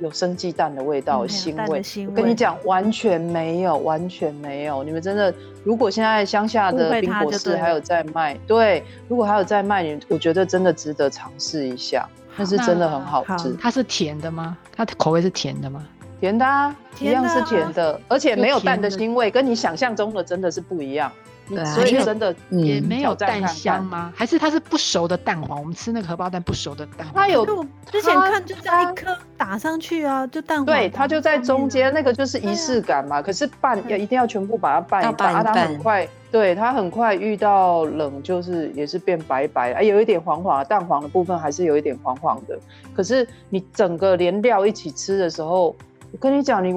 [0.00, 1.82] 有生鸡蛋的味道、腥味？
[2.06, 4.84] 我跟你讲，完全没有，完全没有。
[4.84, 5.32] 你们真的，
[5.64, 12.06] 如果现在乡下的冰果室还有在卖，对，如果还有在卖，你我觉得真的值得尝试一下。
[12.36, 13.56] 那是真的很好吃。
[13.58, 14.58] 它是甜的吗？
[14.76, 15.84] 它的口味是甜的吗？
[16.20, 21.10] 甜的啊，一样是甜的，而且没有蛋的腥味，跟你想象中的真的是不一样。
[21.48, 24.12] 对啊，所以真的也没有蛋香吗？
[24.14, 25.58] 还是它是不熟的蛋黄？
[25.58, 27.14] 我们吃那个荷包蛋不熟的蛋黄。
[27.14, 27.46] 它有，
[27.90, 30.66] 之前看就这样一颗打上去啊，就蛋黄。
[30.66, 33.22] 对，它就在中间，那个就是仪式感嘛。
[33.22, 42.58] 可是拌要一定要全部把它拌一拌，它很快，对，它很快遇到冷就是也是变白白，哎，有一点黄黄，蛋黄的部分还是有一点黄黄的。
[42.94, 45.74] 可是你整个连料一起吃的时候。
[46.12, 46.74] 我跟你讲，你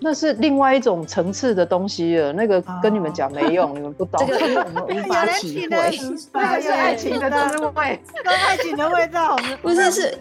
[0.00, 2.32] 那是另外一种层次的东西了。
[2.32, 4.26] 那个跟你们讲没用， 你们不懂。
[4.26, 5.92] 这个我 们无法体会。
[6.60, 9.36] 是爱情的滋味，爱情的味道。
[9.62, 10.18] 不是，是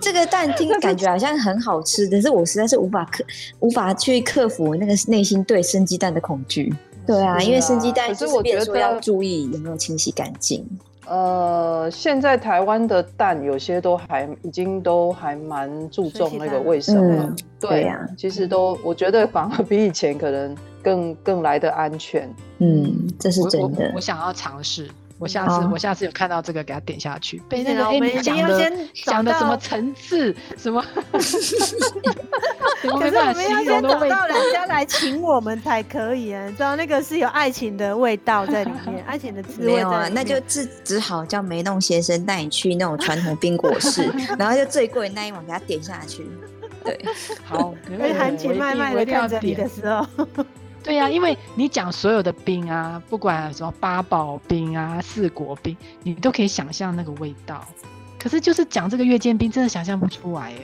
[0.00, 3.24] 这个蛋听 感觉好像很好吃，但是我实在是无法克，
[3.60, 6.74] 无法去克服那个内心对生鸡蛋的恐惧。
[7.06, 10.66] 对啊，因为生鸡蛋，可是我觉得要注意有没有清洗干净。
[11.06, 17.24] 呃，现在台湾的蛋有些都还已经都还蛮注重那个卫生了。
[17.24, 22.28] 嗯、对呀，啊、其实都我觉得反而比以前可能更更来的安全。
[22.58, 23.66] 嗯，这是真的。
[23.66, 24.88] 我，我，我想要尝试。
[25.24, 27.42] 我下次我下次有看到这个，给他点下去。
[27.48, 28.70] 被那个哎，你讲的
[29.06, 30.84] 讲的什么层次什么？
[32.82, 36.44] 可是我们要先找到人家来请我们才可以啊！
[36.44, 39.72] 你知道那个是有爱情的味道在里面， 爱情的滋味。
[39.72, 46.26] 没有啊，那就只只好叫梅弄先生带你去那种传统冰果室，然后就最贵的那一碗给他点下去。
[46.84, 47.00] 对，
[47.42, 50.06] 好，被含情脉脉的看着你的时候。
[50.84, 57.64] 对呀、啊，因为你讲所有的冰啊，不管什么八宝冰啊、四果冰，你都可以想象那个味道。
[58.18, 60.56] 可是就是讲这个月见冰，真的想象不出来哎。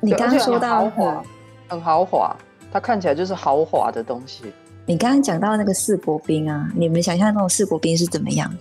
[0.00, 1.24] 你刚刚说到豪华，
[1.68, 2.36] 很豪华，
[2.72, 4.42] 它看起来就是豪华的东西。
[4.86, 8.52] 你刚刚讲到那个四果冰啊，你们想象那种四果冰是怎么样？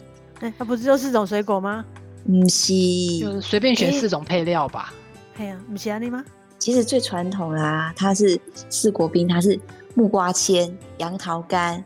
[0.42, 1.84] 哎，它不是就四种水果吗？
[2.26, 2.72] 嗯，是，
[3.20, 4.94] 就是随便选四种配料吧。
[5.38, 6.24] 哎呀，不是啊，你吗？
[6.60, 9.60] 其实最传统的啊，它是四果冰，它是。
[9.96, 11.84] 木瓜签、杨桃干，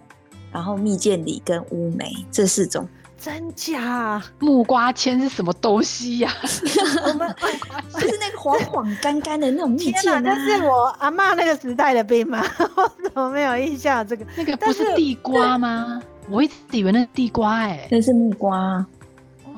[0.52, 2.88] 然后蜜饯梨跟乌梅这四种，
[3.18, 4.22] 真假？
[4.40, 6.32] 木瓜签是什么东西呀？
[7.08, 7.36] 我们
[7.94, 10.20] 就是那个黄黄干干的那种蜜饯啊！
[10.20, 12.44] 那是我阿妈那个时代的冰吗？
[12.76, 14.06] 我怎么没有印象？
[14.06, 16.02] 这个那个不是地瓜吗？
[16.30, 18.86] 我一直以为那是地瓜哎，那是木瓜。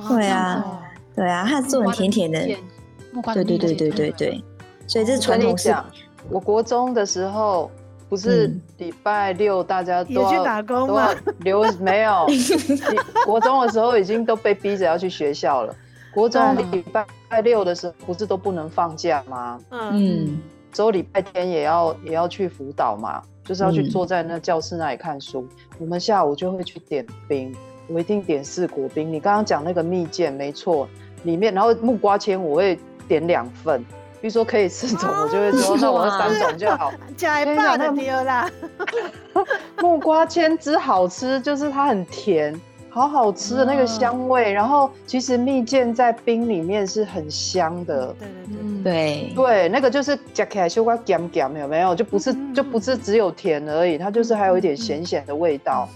[0.08, 0.82] 对啊，
[1.16, 2.58] 对啊，它做很甜甜的。
[3.12, 4.44] 木瓜，对对对对对对。
[4.88, 5.76] 所以这是传统是。
[6.30, 7.70] 我国中的时候。
[8.16, 11.10] 不是礼拜六大家都要、嗯、去打工吗？
[11.40, 12.26] 留 没有？
[13.26, 15.76] 国中的时候已经都被逼着要去学校了。
[16.14, 16.82] 国中礼
[17.30, 19.60] 拜六的时候不是都不能放假吗？
[19.70, 20.40] 嗯，
[20.72, 25.42] 之后礼拜天也要也要去辅导嘛，就是要去坐在那教室那里看书。
[25.42, 27.54] 嗯、我们下午就会去点冰，
[27.90, 29.12] 我一定点四果冰。
[29.12, 30.88] 你刚刚讲那个蜜饯没错，
[31.24, 33.84] 里面然后木瓜签我会点两份。
[34.26, 36.92] 比如说可以四种，我就会说那我要三种就好。
[37.16, 38.50] 加一半的丢啦。
[39.80, 42.60] 木瓜签之好吃，就是它很甜，
[42.90, 44.52] 好好吃的那个香味。
[44.52, 48.16] 然后其实蜜饯在冰里面是很香的。
[48.18, 51.94] 对对对对，那个就是加起来修瓜咸咸，有没有？
[51.94, 55.88] 就不是就不是只有甜而已，它就是还有一点咸咸的味道。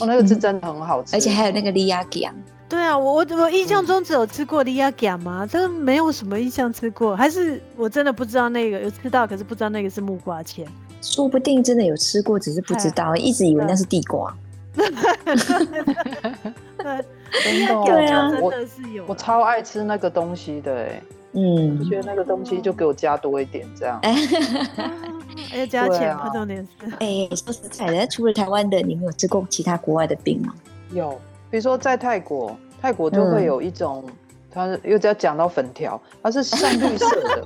[0.00, 2.32] 哦，那个是真的很好吃，而且还有那个利亚酱。
[2.72, 5.46] 对啊，我我我印象中只有吃过利亚酱吗？
[5.46, 10.66] 真的没有什么印象吃过，还是我真的不知道那个有吃到，可是不知道那个是木瓜签。
[11.02, 14.34] 说不定真的有吃过，只是不知道，一直以为那是地瓜。
[14.74, 14.90] 真
[17.66, 18.50] 的对啊，我
[19.06, 24.00] 我超爱吃那个东西的哎，嗯，我觉得那个东西就给我加多一点这样。
[25.50, 26.30] 还 要加钱不？
[26.32, 30.54] 重点是，哎，说实在的，除了台湾的，你们有吃过其他国外的冰吗？
[30.94, 31.20] 有。
[31.52, 34.02] 比如说在泰国，泰国就会有一种
[34.50, 37.44] 它又在讲到粉条，它是深 绿色的，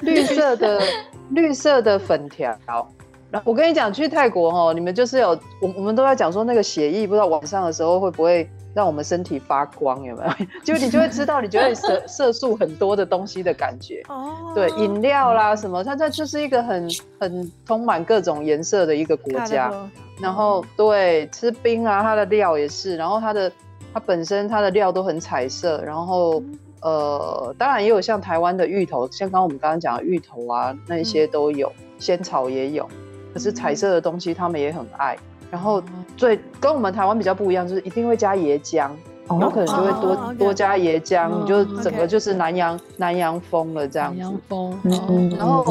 [0.00, 0.82] 绿色的
[1.30, 2.54] 绿色的粉条。
[3.44, 10.46] 我跟你讲，去泰国哦，你们就是有我我们都在讲说那个血液，不知道晚上的时候会不会让我们身体发光，有没有？
[10.64, 14.02] 就你就会知道，你觉得色色素很多的东西的感觉。
[14.08, 14.52] 哦。
[14.54, 19.72] 对，饮料啦什么，它这就是一个很很充满各种颜色的一个国家。
[20.20, 23.50] 然后对，吃冰啊，它的料也是，然后它的
[23.92, 26.40] 它本身它的料都很彩色，然后
[26.82, 32.88] 呃，当然也有像台湾的芋头，像刚刚我们刚刚讲的芋头啊，那一些都有，仙草也有。
[33.34, 35.18] 可是彩色的东西他们也很爱，
[35.50, 35.82] 然后
[36.16, 38.90] 最跟我们台湾比较不一样，就是一定会加椰浆，
[39.40, 44.20] 有可能就会多多加椰浆，你就整个就是南洋南洋风了这样子。
[44.20, 45.64] 南洋风，然后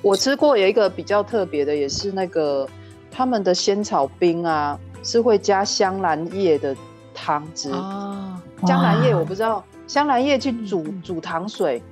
[0.00, 2.66] 我吃过有一个比较特别的，也是那个
[3.10, 6.74] 他们的仙草冰啊，是会加香兰叶的
[7.14, 7.70] 汤汁。
[7.70, 8.34] 哦，
[8.66, 11.82] 香兰叶我不知道，香兰叶去煮煮糖水，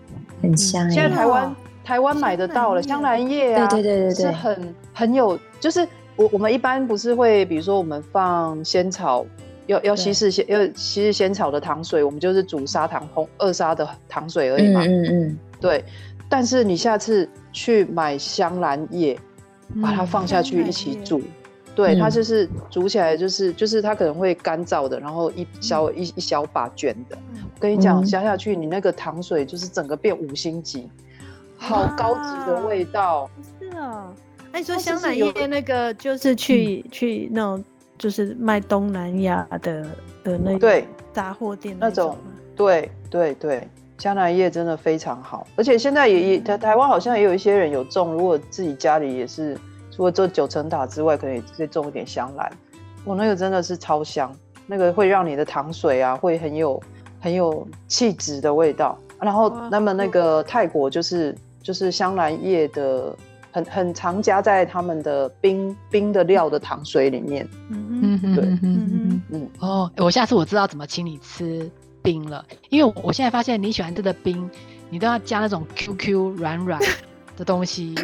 [0.40, 0.90] 很香。
[0.90, 1.54] 现在台湾。
[1.88, 9.24] 台湾买得到了香兰叶啊，对对对对，是很很有，就是我我们一般不是会，比如说我们放仙草，
[9.68, 15.82] 要要稀释仙要稀释仙草的糖水，我们就是煮砂糖烘二砂的糖水而已嘛，嗯嗯，对。
[16.28, 19.18] 但是你下次去买香兰叶，
[19.80, 21.22] 把它放下去一起煮，
[21.74, 30.90] 对，它就是煮起来就是就是它可能会干燥的，然后一小一一小把卷的，我跟你讲，加下去你那个糖水就是整个变五星级。
[31.58, 34.10] 好高级的味道，是啊，
[34.52, 37.62] 哎你说香兰叶那个就是去去那种
[37.98, 39.84] 就是卖东南亚的
[40.22, 42.16] 的那对杂货店那种，
[42.56, 43.68] 对对对，
[43.98, 49.58] 香兰叶真的非常好，而且现在也也台台湾好像也有一些人有种，如果自己家里也是
[49.90, 52.50] 除了做九层塔之外，可能也可以种一点香兰，
[53.04, 54.32] 我那个真的是超香，
[54.66, 56.80] 那个会让你的糖水啊会很有
[57.20, 58.96] 很有气质的味道。
[59.20, 61.34] 然后那么那个泰国就是。
[61.68, 63.14] 就是香兰叶的
[63.52, 67.46] 很很常加在他们的冰冰的料的糖水里面。
[67.68, 69.50] 嗯嗯，对，嗯嗯嗯。
[69.58, 74.50] 哦，我下次我知道怎么请你吃冰了，因为我现在发现你喜欢吃的冰，
[74.88, 76.80] 你都要加那种 QQ 软软
[77.36, 77.94] 的东西。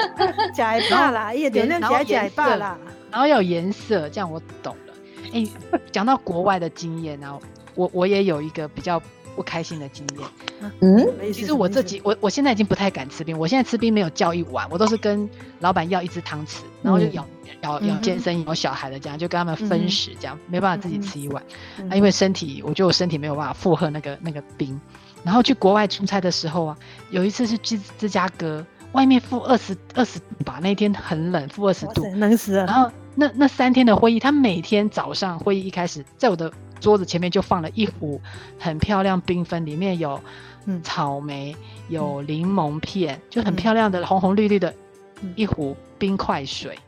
[0.56, 2.78] 假霸啦，叶点亮假假霸啦，
[3.10, 4.94] 然后要有颜色，这样我懂了。
[5.34, 5.50] 哎、欸，
[5.92, 7.38] 讲到国外的经验啊，
[7.74, 8.98] 我我也有一个比较。
[9.36, 10.28] 不开心的经验，
[10.80, 15.28] 嗯，其实我这几我我现在已经不太敢吃冰，我现在吃冰没有叫一碗，我都是跟
[15.60, 17.26] 老板要一只汤匙，然后就咬
[17.62, 21.42] 咬咬健身咬小孩的这样，就跟他们分食这样，没办法自己吃一碗，
[21.88, 24.78] 啊，因为身体我觉得我身体没有办法负荷那个那个冰，
[25.22, 26.76] 然后去国外出差的时候啊，
[27.10, 36.52] 有一次是去芝加哥，外面负二十二十度吧，那天很冷，负二十度，冷死了，然后那那三天的会议，他每天早上会议一开始在我的。
[36.80, 38.20] 桌子前面就放了一壶
[38.58, 40.20] 很漂亮缤纷，里面有
[40.82, 41.54] 草莓，
[41.88, 44.74] 有柠檬片，就很漂亮的红红绿绿的
[45.36, 46.78] 一壶冰块水，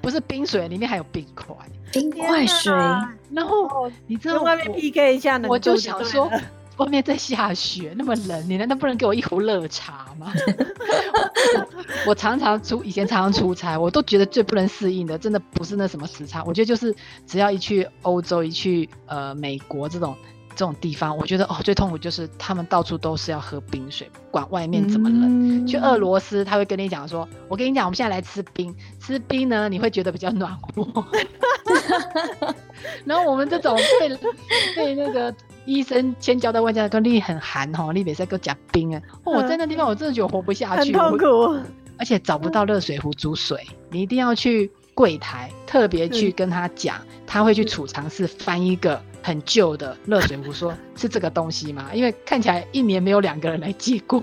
[0.00, 1.56] 不是冰水，里面还有冰块，
[1.92, 2.72] 冰块水。
[3.30, 6.30] 然后你知道外面 PK 一下呢，我就想说。
[6.82, 10.32] 外面在下雪，那么冷，你难道不能给我一壶热茶吗？
[12.06, 16.94] 我，常常出，以前常常出差，我都觉得最不能适应的，真的不是那什么时差，我觉得就是
[17.26, 20.16] 只要一去欧洲，一去呃美国这种
[20.50, 25.64] 这种地方，我觉得哦最痛苦就是他们到处都是要喝冰水，不管外面怎么冷。
[25.64, 31.04] 嗯、去俄罗斯，他会跟你讲说，我跟你讲，我们现在来吃冰，吃冰呢你会觉得比较暖和。
[33.04, 34.08] 然后我们这种被
[34.76, 35.34] 被那个。
[35.64, 39.02] 医生千交代万交代，你很寒吼，你别再给我讲冰啊！
[39.24, 41.60] 我、哦、在那地方我真的觉得活不下去，很痛苦，
[41.98, 43.58] 而且找不到热水壶煮水，
[43.90, 46.96] 你一定要去柜台特别去跟他讲，
[47.26, 51.90] 他会去储藏室翻一个很旧的热水壶，说 是这个东西吗？
[51.94, 54.22] 因为看起来一年没有两个人来借过，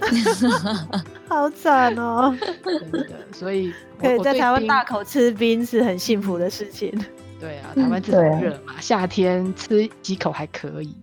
[1.28, 2.36] 好惨哦！
[2.64, 6.92] 真的，所以可以在台湾大口吃冰是很幸福的事情。
[7.40, 10.94] 对啊，台湾至少热嘛，嗯、夏天吃几口还可以。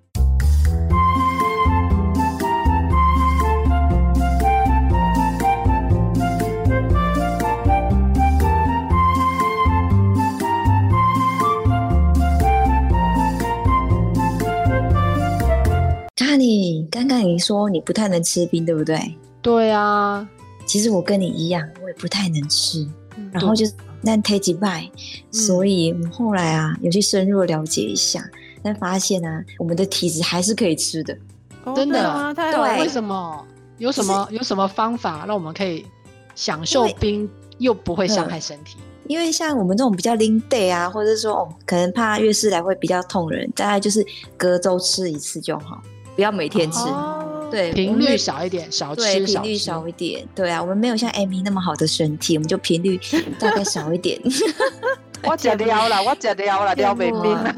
[16.36, 19.00] 那你刚刚你说你不太能吃冰，对不对？
[19.40, 20.28] 对啊，
[20.66, 22.86] 其实我跟你一样，我也不太能吃。
[23.16, 23.72] 嗯、然后就是
[24.02, 24.86] 那太几拜，
[25.32, 28.22] 所以我们后来啊有去深入了解一下，
[28.62, 31.16] 但发现啊，我们的体质还是可以吃的。
[31.64, 32.34] 哦、真的吗？
[32.34, 33.42] 对，为什么？
[33.78, 35.86] 有什么有什么方法让我们可以
[36.34, 37.26] 享受冰
[37.56, 38.76] 又不会伤害身体。
[39.08, 44.04] 因为像我们这种比较零 day 啊，或者说哦，可能怕月事来会比较痛人，大概就是
[44.36, 45.80] 隔周吃一次就好，
[46.16, 46.80] 不要每天吃。
[46.80, 50.26] 哦、对，频率少一点，少吃对，频率少一点。
[50.34, 52.98] 对啊，我们没有像 Amy 那么好的身体，我们就频率
[53.38, 54.20] 大概少一点。
[55.22, 57.54] 我吃掉了，我吃掉了，掉没冰了。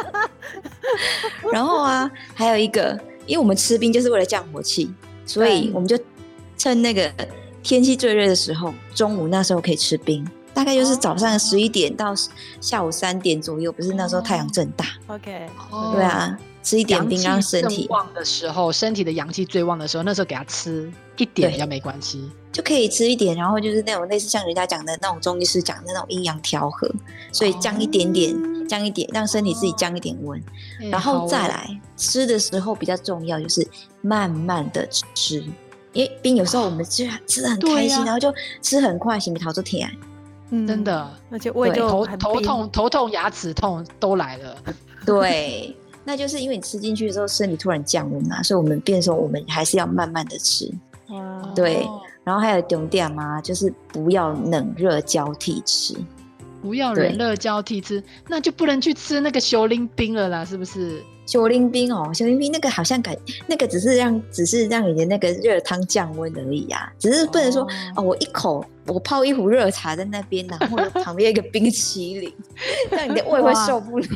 [1.52, 4.92] 然后啊，还有一个，因为我们吃冰就是为了降火气，
[5.26, 5.98] 所以我们就
[6.56, 7.12] 趁那个。
[7.62, 12.14] 天气最热的时候，中午那时候可以吃冰，大概就是早上十一点到
[12.58, 14.86] 下午三点左右，不是那时候太阳正大。
[15.08, 15.46] OK，
[15.92, 17.86] 对啊，吃一点冰让身体。
[17.88, 26.90] 旺的时候，身体的阳气最旺的时候，那时候给他吃一点比较没关系，就可以吃一点，然后就是那种类似像人家讲的那种中医师讲的那种阴阳调和，
[27.32, 28.34] 所以降一点点，
[28.68, 30.42] 降一点，让身体自己降一点温，
[30.90, 33.66] 然后再来吃的时候比较重要，就是
[34.02, 35.44] 慢慢的吃。
[35.92, 38.32] 因为冰有时候我们吃吃的很开心，然后就
[38.62, 39.90] 吃很快，心里头就甜。
[40.50, 44.56] 嗯，真的，而且胃就头头痛、头痛、牙齿痛都来了。
[45.04, 45.76] 对，
[46.10, 50.68] 那就是因为你吃进去的时候，身体突然降温嘛，所以我们变说我们还是要慢慢的吃。
[51.54, 51.86] 对，
[52.24, 55.94] 然后还有重点嘛，就是不要冷热交替吃。
[56.62, 61.02] 不要冷热交替吃，那就不能去吃那个小林冰了啦，是不是？
[61.26, 72.34] 小林冰哦，小林冰那个好像感，那个只是让，只是让你的那个热汤降温而已啊，只是不能说哦，哦，我一口我泡一壶热茶在那边，然后旁边一个冰淇淋，
[72.90, 74.08] 让你的胃会受不了。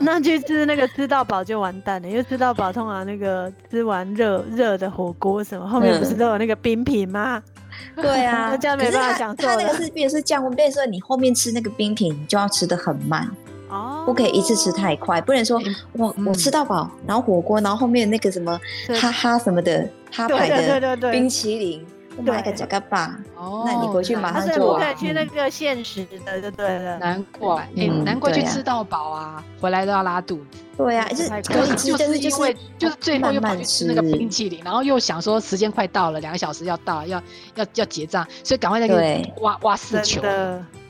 [0.00, 7.42] 那去吃那个吃到饱就完蛋了，因为吃到饱通常那个吃完热热的火锅什么，后面不是都有那个冰品吗？
[7.56, 7.59] 嗯、
[7.96, 9.46] 对啊，那这样没办法讲错。
[9.46, 13.28] 它那个是变是降温，变成说你后面吃那个冰品，你就要吃的很慢。
[13.68, 15.60] 哦，不可以一次吃太快，不能说
[15.92, 18.60] 我我吃到饱，然后火锅，然后后面那个什么
[19.00, 21.86] 哈哈什么的哈牌的冰淇淋，
[22.18, 23.18] 买个加个吧。
[23.36, 24.74] 哦，那你回去马上做。
[24.74, 26.98] 不可以去那个现实的就对了。
[26.98, 30.58] 难怪，哎，难怪去吃到饱啊，回来都要拉肚子。
[30.76, 37.22] 对呀，就是可以吃，就是因为就是最后又跑去吃那个冰淇淋，然后又想说时间快到了，两个小时要到，要
[37.54, 40.22] 要要结账，所以赶快再给挖挖四球。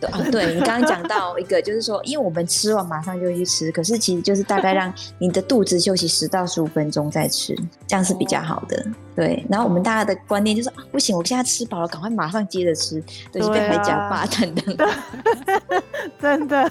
[0.00, 7.54] 对，对你刚刚讲到一个，就是说，因为我们吃完马上就去吃，可是其实就是大概让你的肚子休息十到十五分钟再吃，
[7.88, 8.86] 这样是比较好的。
[9.14, 13.02] 对，然后我们大家的观念就是，不行，我现在吃饱了，赶快马上接着吃，
[13.32, 14.76] 对，被海夹霸等等。
[16.20, 16.70] 真的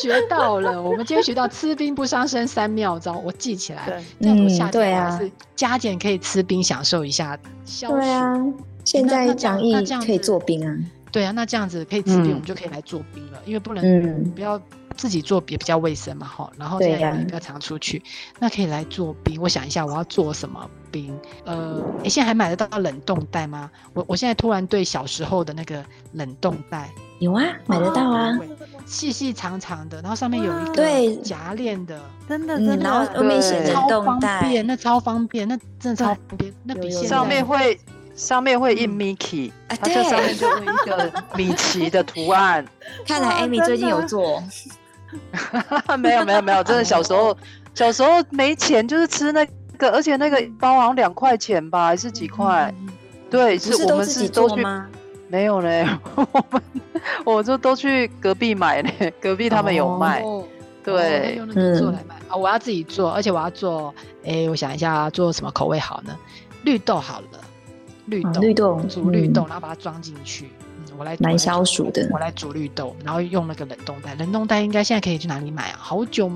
[0.00, 3.86] 学到了，我们今天学到吃冰不伤身三妙招，我记起来。
[3.86, 7.96] 对，嗯，对啊，是加减可以吃冰，享受一下消暑。
[7.96, 8.44] 对啊，
[8.84, 10.76] 现在讲义可以做冰啊。
[11.12, 13.40] 对啊，那这样子可以吃冰，嗯、我们就可以来做冰了。
[13.44, 14.60] 因为不能、嗯、不要
[14.96, 16.50] 自己做，也比较卫生嘛，哈。
[16.56, 18.04] 然后现在也比较常出去，啊、
[18.40, 19.40] 那可以来做冰。
[19.40, 21.18] 我想一下，我要做什么冰？
[21.44, 23.70] 呃，你现在还买得到冷冻袋吗？
[23.92, 26.88] 我我现在突然对小时候的那个冷冻袋
[27.18, 28.38] 有啊，买得到啊，
[28.86, 37.78] 细细长长的，然后上面有一个夹链的，真的真的，然后后面写冷冻袋，超方便，那超方便，那真的超方便，那比现在上面会。
[38.14, 42.64] 上面会印 Mickey，它这上面就会一个米奇的图案。
[43.06, 44.42] 看来 Amy 最近有做。
[45.98, 47.36] 没有没有没有，真的小时候
[47.74, 49.44] 小时候没钱，就是吃那
[49.78, 52.72] 个，而且那个包好像两块钱吧，还是几块？
[53.30, 54.86] 对，是我们是都去吗？
[55.28, 56.62] 没有嘞，我们
[57.24, 60.22] 我就都去隔壁买嘞，隔壁他们有卖。
[60.82, 62.34] 对，用那个做来卖啊！
[62.34, 63.94] 我要自己做，而且我要做，
[64.24, 66.16] 哎，我想一下做什么口味好呢？
[66.64, 67.26] 绿豆好了。
[68.10, 70.50] 绿豆，绿豆煮绿豆，然后把它装进去。
[70.78, 72.06] 嗯，我来蛮消暑的。
[72.10, 74.14] 我来煮绿豆，然后用那个冷冻袋。
[74.16, 75.78] 冷冻袋应该现在可以去哪里买啊？
[75.78, 76.30] 好久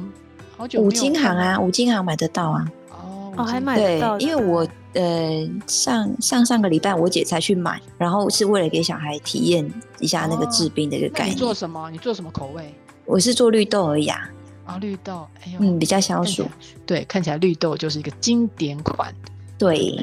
[0.57, 0.81] 好久。
[0.81, 2.73] 五金行啊，五金行买得到啊。
[2.91, 4.17] 哦，还买得到。
[4.17, 9.69] 对，因为我呃上上上个礼拜我姐才去买，然后是为了给小孩体验
[9.99, 11.35] 一下那个制冰的一个概念。
[11.35, 11.91] 你做什么？
[11.91, 12.73] 你做什么口味？
[13.05, 14.31] 我是做绿豆而已啊。
[14.65, 16.47] 啊，绿豆，哎呦，嗯，比较消暑。
[16.87, 19.13] 对，看起来绿豆就是一个经典款。
[19.59, 19.95] 对。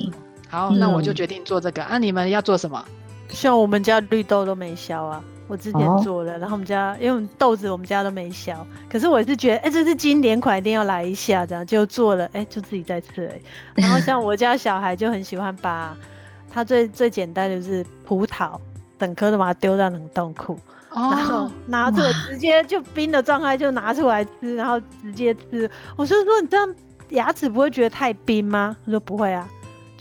[0.52, 1.82] 好，那我就决定做这个。
[1.84, 2.84] 嗯、啊，你们要做什么？
[3.30, 8.54] 像我们家绿豆都没削啊，我之前做了，哦、然后我们家因为豆子我们家都没削，
[8.90, 13.42] 可是我也是觉得，哎、欸，这是经典款，一定要来一下，这样就做了，哎、欸，就自己在吃哎。
[13.76, 15.96] 然后像我家小孩就很喜欢把，
[16.52, 18.60] 他最最简单的就是葡萄，
[19.00, 25.72] 整颗都把它丢到冷冻库，哦、然后拿出来直接就冰的状态就拿出来吃，然后直接吃。
[25.96, 26.76] 我就说，你这样
[27.12, 28.76] 牙齿不会觉得太冰吗？
[28.86, 29.48] 他说不会啊。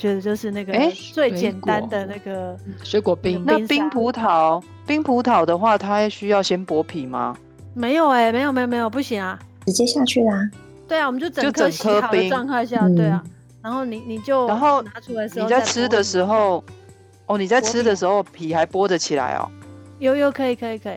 [0.00, 0.72] 觉得就是那个
[1.12, 3.44] 最简单的那个水果冰。
[3.46, 7.36] 那冰葡萄，冰葡萄的话，它需要先剥皮吗？
[7.74, 10.50] 没有哎，没有没有没有，不行啊，直接下去啦。
[10.88, 13.22] 对啊，我们就整颗洗好的状态下，对啊。
[13.62, 16.64] 然后你你就然后拿出来时候，你在吃的时候，
[17.26, 19.46] 哦，你在吃的时候皮还剥得起来哦？
[19.98, 20.96] 有有可以可以可以，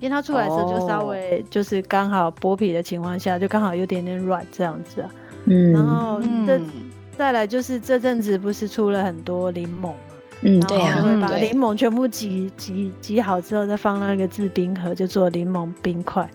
[0.00, 5.08] 因为它出来的时候就稍微就是刚好剥皮的情况下，就刚好有点点软这样子啊。
[5.44, 6.70] 嗯，然后这、嗯、
[7.16, 9.94] 再来就是这阵子不是出了很多柠檬嘛？
[10.42, 16.28] 嗯，对呀、啊，会把柠檬全部挤挤挤好之后，再放那个制冰盒，就做柠檬冰块。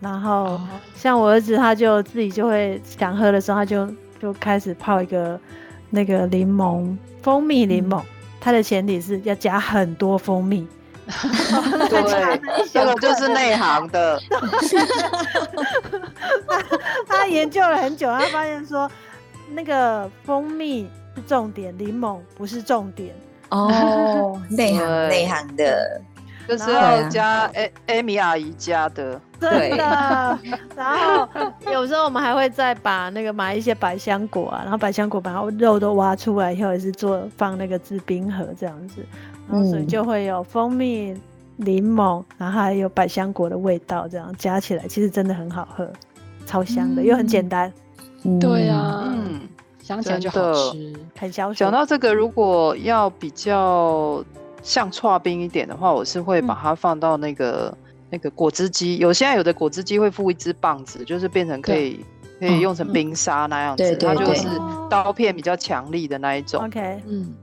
[0.00, 0.60] 然后
[0.96, 3.88] 像我儿子，他就自己就会想喝的时候，他就
[4.20, 5.38] 就开始泡一个
[5.90, 8.02] 那个柠檬蜂蜜柠檬。
[8.40, 10.66] 它的前提是要加很多蜂蜜。
[11.06, 12.40] 对，
[12.72, 14.20] 这个就是内行的。
[16.48, 16.62] 他
[17.06, 18.90] 他研究了很久，他发现说
[19.54, 23.14] 那个蜂蜜是重点，柠檬不是重点。
[23.50, 26.00] 哦， 内行内行的。
[26.46, 30.38] 就是要加艾艾米阿姨加的，真的。
[30.76, 31.26] 然后
[31.72, 38.96] 有时候我们还会再把那个买一些百香果啊，然后百香果把肉都挖出来以后，也是做放那个制冰盒这样子，
[39.50, 41.18] 然后所以就会有蜂蜜、
[41.56, 45.90] 柠檬，然后还有百香果的味道，这样加起来其实真的很好喝，
[46.44, 47.72] 超香的，嗯、又很简单。
[48.38, 49.03] 对啊，嗯，
[49.84, 51.58] 想起来就好吃，很消暑。
[51.58, 54.24] 讲到这个，如果要比较。
[54.62, 58.96] 像剉冰一点的话，我是会把它放到那个、嗯、那个果汁机。
[58.96, 62.02] 有现在有的果汁机会附一支棒子，就是变成可以
[62.40, 64.48] 可以用成冰沙那样子，嗯、它就是
[64.88, 66.64] 刀片比较强力的那一种。
[66.64, 67.34] OK，嗯，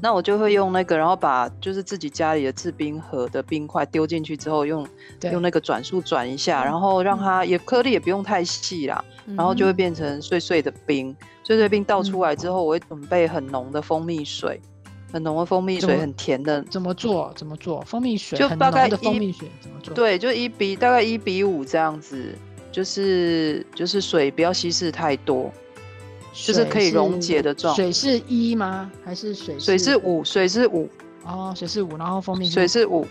[0.00, 4.88] 那我就会用那个，然后把就是自己家里的制冰盒的冰块丢进去之后，用
[5.30, 9.04] 用那个转速转一下，然后让它也颗粒也不用太细啦，
[9.36, 11.14] 然后就会变成碎碎的冰。
[11.50, 14.60] 碎碎冰倒出来之后，我会准备很浓的蜂蜜水。
[15.12, 16.62] 很浓的蜂蜜水，很甜的。
[16.70, 17.32] 怎么做？
[17.34, 17.80] 怎么做？
[17.80, 19.92] 蜂蜜水就大概的蜂蜜水怎么做？
[19.92, 22.32] 对，就一比大概一比五这样子，
[22.70, 25.50] 就是就是水不要稀释太多，
[26.32, 27.74] 就是可以溶解的状。
[27.74, 28.88] 水是一吗？
[29.04, 29.64] 还是水是？
[29.64, 30.88] 水是五，水是五。
[31.24, 33.04] 哦，水是五，然后蜂蜜水是五，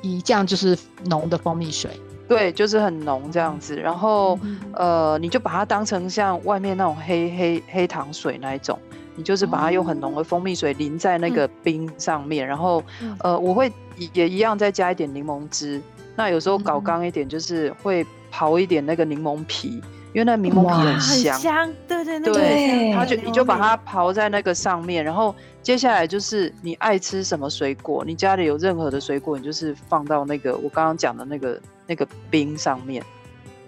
[0.00, 0.74] 一这样就是
[1.04, 1.90] 浓的蜂蜜水。
[2.28, 3.76] 对，就是很浓这样子。
[3.76, 8.78] 然后、嗯、呃，你就把它当成像外面那种黑黑黑糖水那一种。
[9.16, 12.82] 你就是把它用很浓的蜂蜜水淋在那个冰上面，嗯、然后，
[13.20, 13.72] 呃，我会
[14.12, 15.80] 也一样再加一点柠檬汁。
[16.16, 19.80] 那有时候搞刚一点，就是会刨一点那个柠檬皮，
[20.12, 33.02] 因为那柠檬皮很香，很香，对对对，它就你就把它刨在那个上面，然后接下来就是你爱吃什么水果，你家里有任何的水果，你就是放到那个我刚刚讲的那个那个冰上面，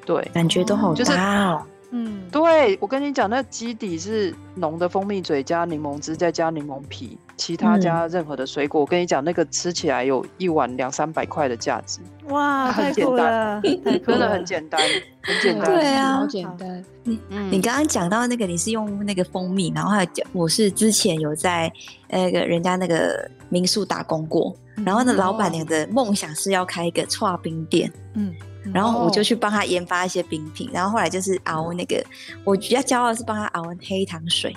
[0.04, 1.62] 对，感觉都好大哦。
[1.96, 8.80] 嗯，对，我跟你讲，那基底是浓的蜂蜜嘴加柠檬汁，再加柠檬皮，其他加任何的水果。
[8.80, 12.00] 嗯、我跟你讲，那个吃起来有一碗两三百块的价值。
[12.28, 14.80] 哇， 很简单，真的很简单，
[15.22, 16.84] 很简单，对啊，好简单。
[17.04, 17.18] 你
[17.50, 21.72] 你刚刚讲到那个，你是用那个蜂蜜，然后还有我是之前有在
[22.10, 27.90] 那个人家那个民宿打工过，然后呢，老板娘的梦想是要开一个剉冰店。
[28.14, 28.34] 嗯。
[28.72, 32.04] 然后我就去帮他研发一些冰品，然后后来就是熬那个，
[32.44, 34.56] 我比较骄傲的是帮他熬黑糖水，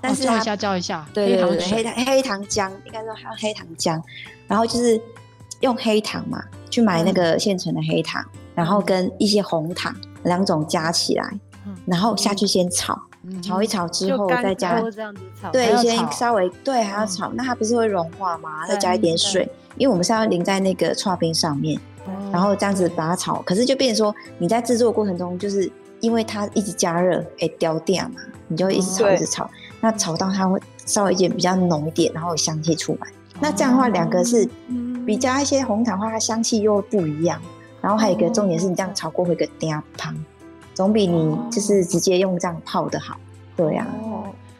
[0.00, 4.00] 但是教一下教一下，对对对，黑糖黑糖浆，应该说还有黑糖浆，
[4.46, 5.00] 然后就是
[5.60, 9.94] 用黑糖嘛，去买那个现成的黑糖，然后跟一些红糖
[10.24, 11.38] 两种加起来，
[11.86, 12.98] 然后下去先炒，
[13.42, 14.80] 炒一炒之后再加，
[15.52, 18.66] 对，先稍微对还要炒，那它不是会融化吗？
[18.66, 19.46] 再加一点水，
[19.76, 21.78] 因为我们是要淋在那个创冰上面。
[22.32, 25.70] 然后这样子把它炒，可是就变成说你在制作的过程中，就是
[26.00, 33.08] 因为它一直加热，哎，掉掉嘛，你就会一直炒，一直炒，那炒到它会稍微一点比较浓一点，然后有香气出来。
[33.40, 34.48] 那这样的话，两个是
[35.06, 37.40] 比加一些红糖的话，它香气又不一样。
[37.80, 40.14] 然后还有一个重点是你这样炒过会个嗲胖，
[40.74, 43.16] 总比你就是直接用这样泡的好。
[43.56, 43.86] 对呀，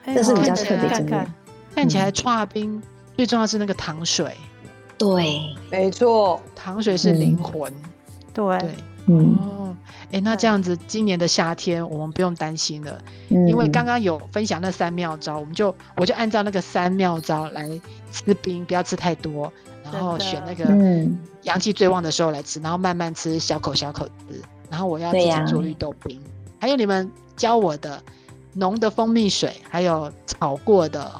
[0.06, 1.26] 这是比较特别经验。
[1.74, 2.82] 看起来串冰
[3.16, 4.34] 最重要是那个糖水。
[5.00, 7.72] 对，没错，糖水是灵魂。
[7.72, 7.90] 嗯、
[8.34, 8.74] 对，对，
[9.06, 9.74] 嗯，
[10.08, 17.66] 哎、欸，那这样子，今年的夏天我们不用担心了，嗯、因为刚刚有分享那三妙招，我们就我就按照那个三妙招来
[18.12, 19.50] 吃冰，不要吃太多，
[19.82, 20.64] 然后选那个
[21.44, 28.02] 阳气最旺的时候来吃，然后慢慢吃，小口小口吃，然后我要自己做绿豆冰，啊、还有你们教我的
[28.52, 31.10] 浓的蜂蜜水，还有炒过的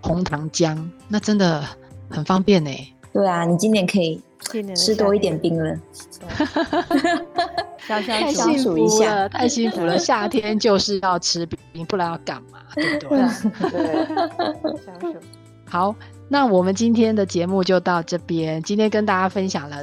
[0.00, 0.76] 红糖浆，
[1.06, 1.64] 那真的
[2.10, 2.92] 很方便呢、欸。
[3.18, 4.20] 对啊，你今年可以
[4.76, 5.76] 吃多一点冰了，
[7.76, 9.98] 太幸福了，太幸福了！
[9.98, 12.60] 夏天就是要吃冰，不然要干嘛？
[12.76, 13.18] 对不对？
[13.70, 15.16] 对。
[15.66, 15.92] 好，
[16.28, 18.62] 那我们今天的节目就到这边。
[18.62, 19.78] 今天跟大家分享了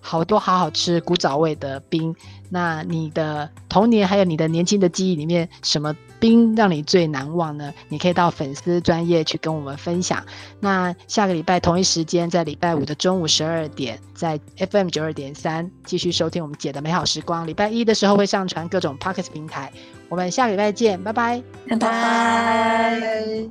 [0.00, 2.12] 好多好好吃古早味的冰。
[2.48, 7.72] 那你的童年还有你的年轻的记忆里面，什么冰让你最难忘呢？
[7.88, 10.22] 你可以到粉丝专业去跟我们分享。
[10.60, 17.46] 那下个礼拜同一时间，在礼拜五的中午十二点，在 FM 九二点三继续收听我们姐的美好时光。
[17.46, 19.72] 礼拜一的时候会上传各种 p o c k e t 平台。
[20.08, 23.46] 我们下个礼拜见，拜拜，拜拜。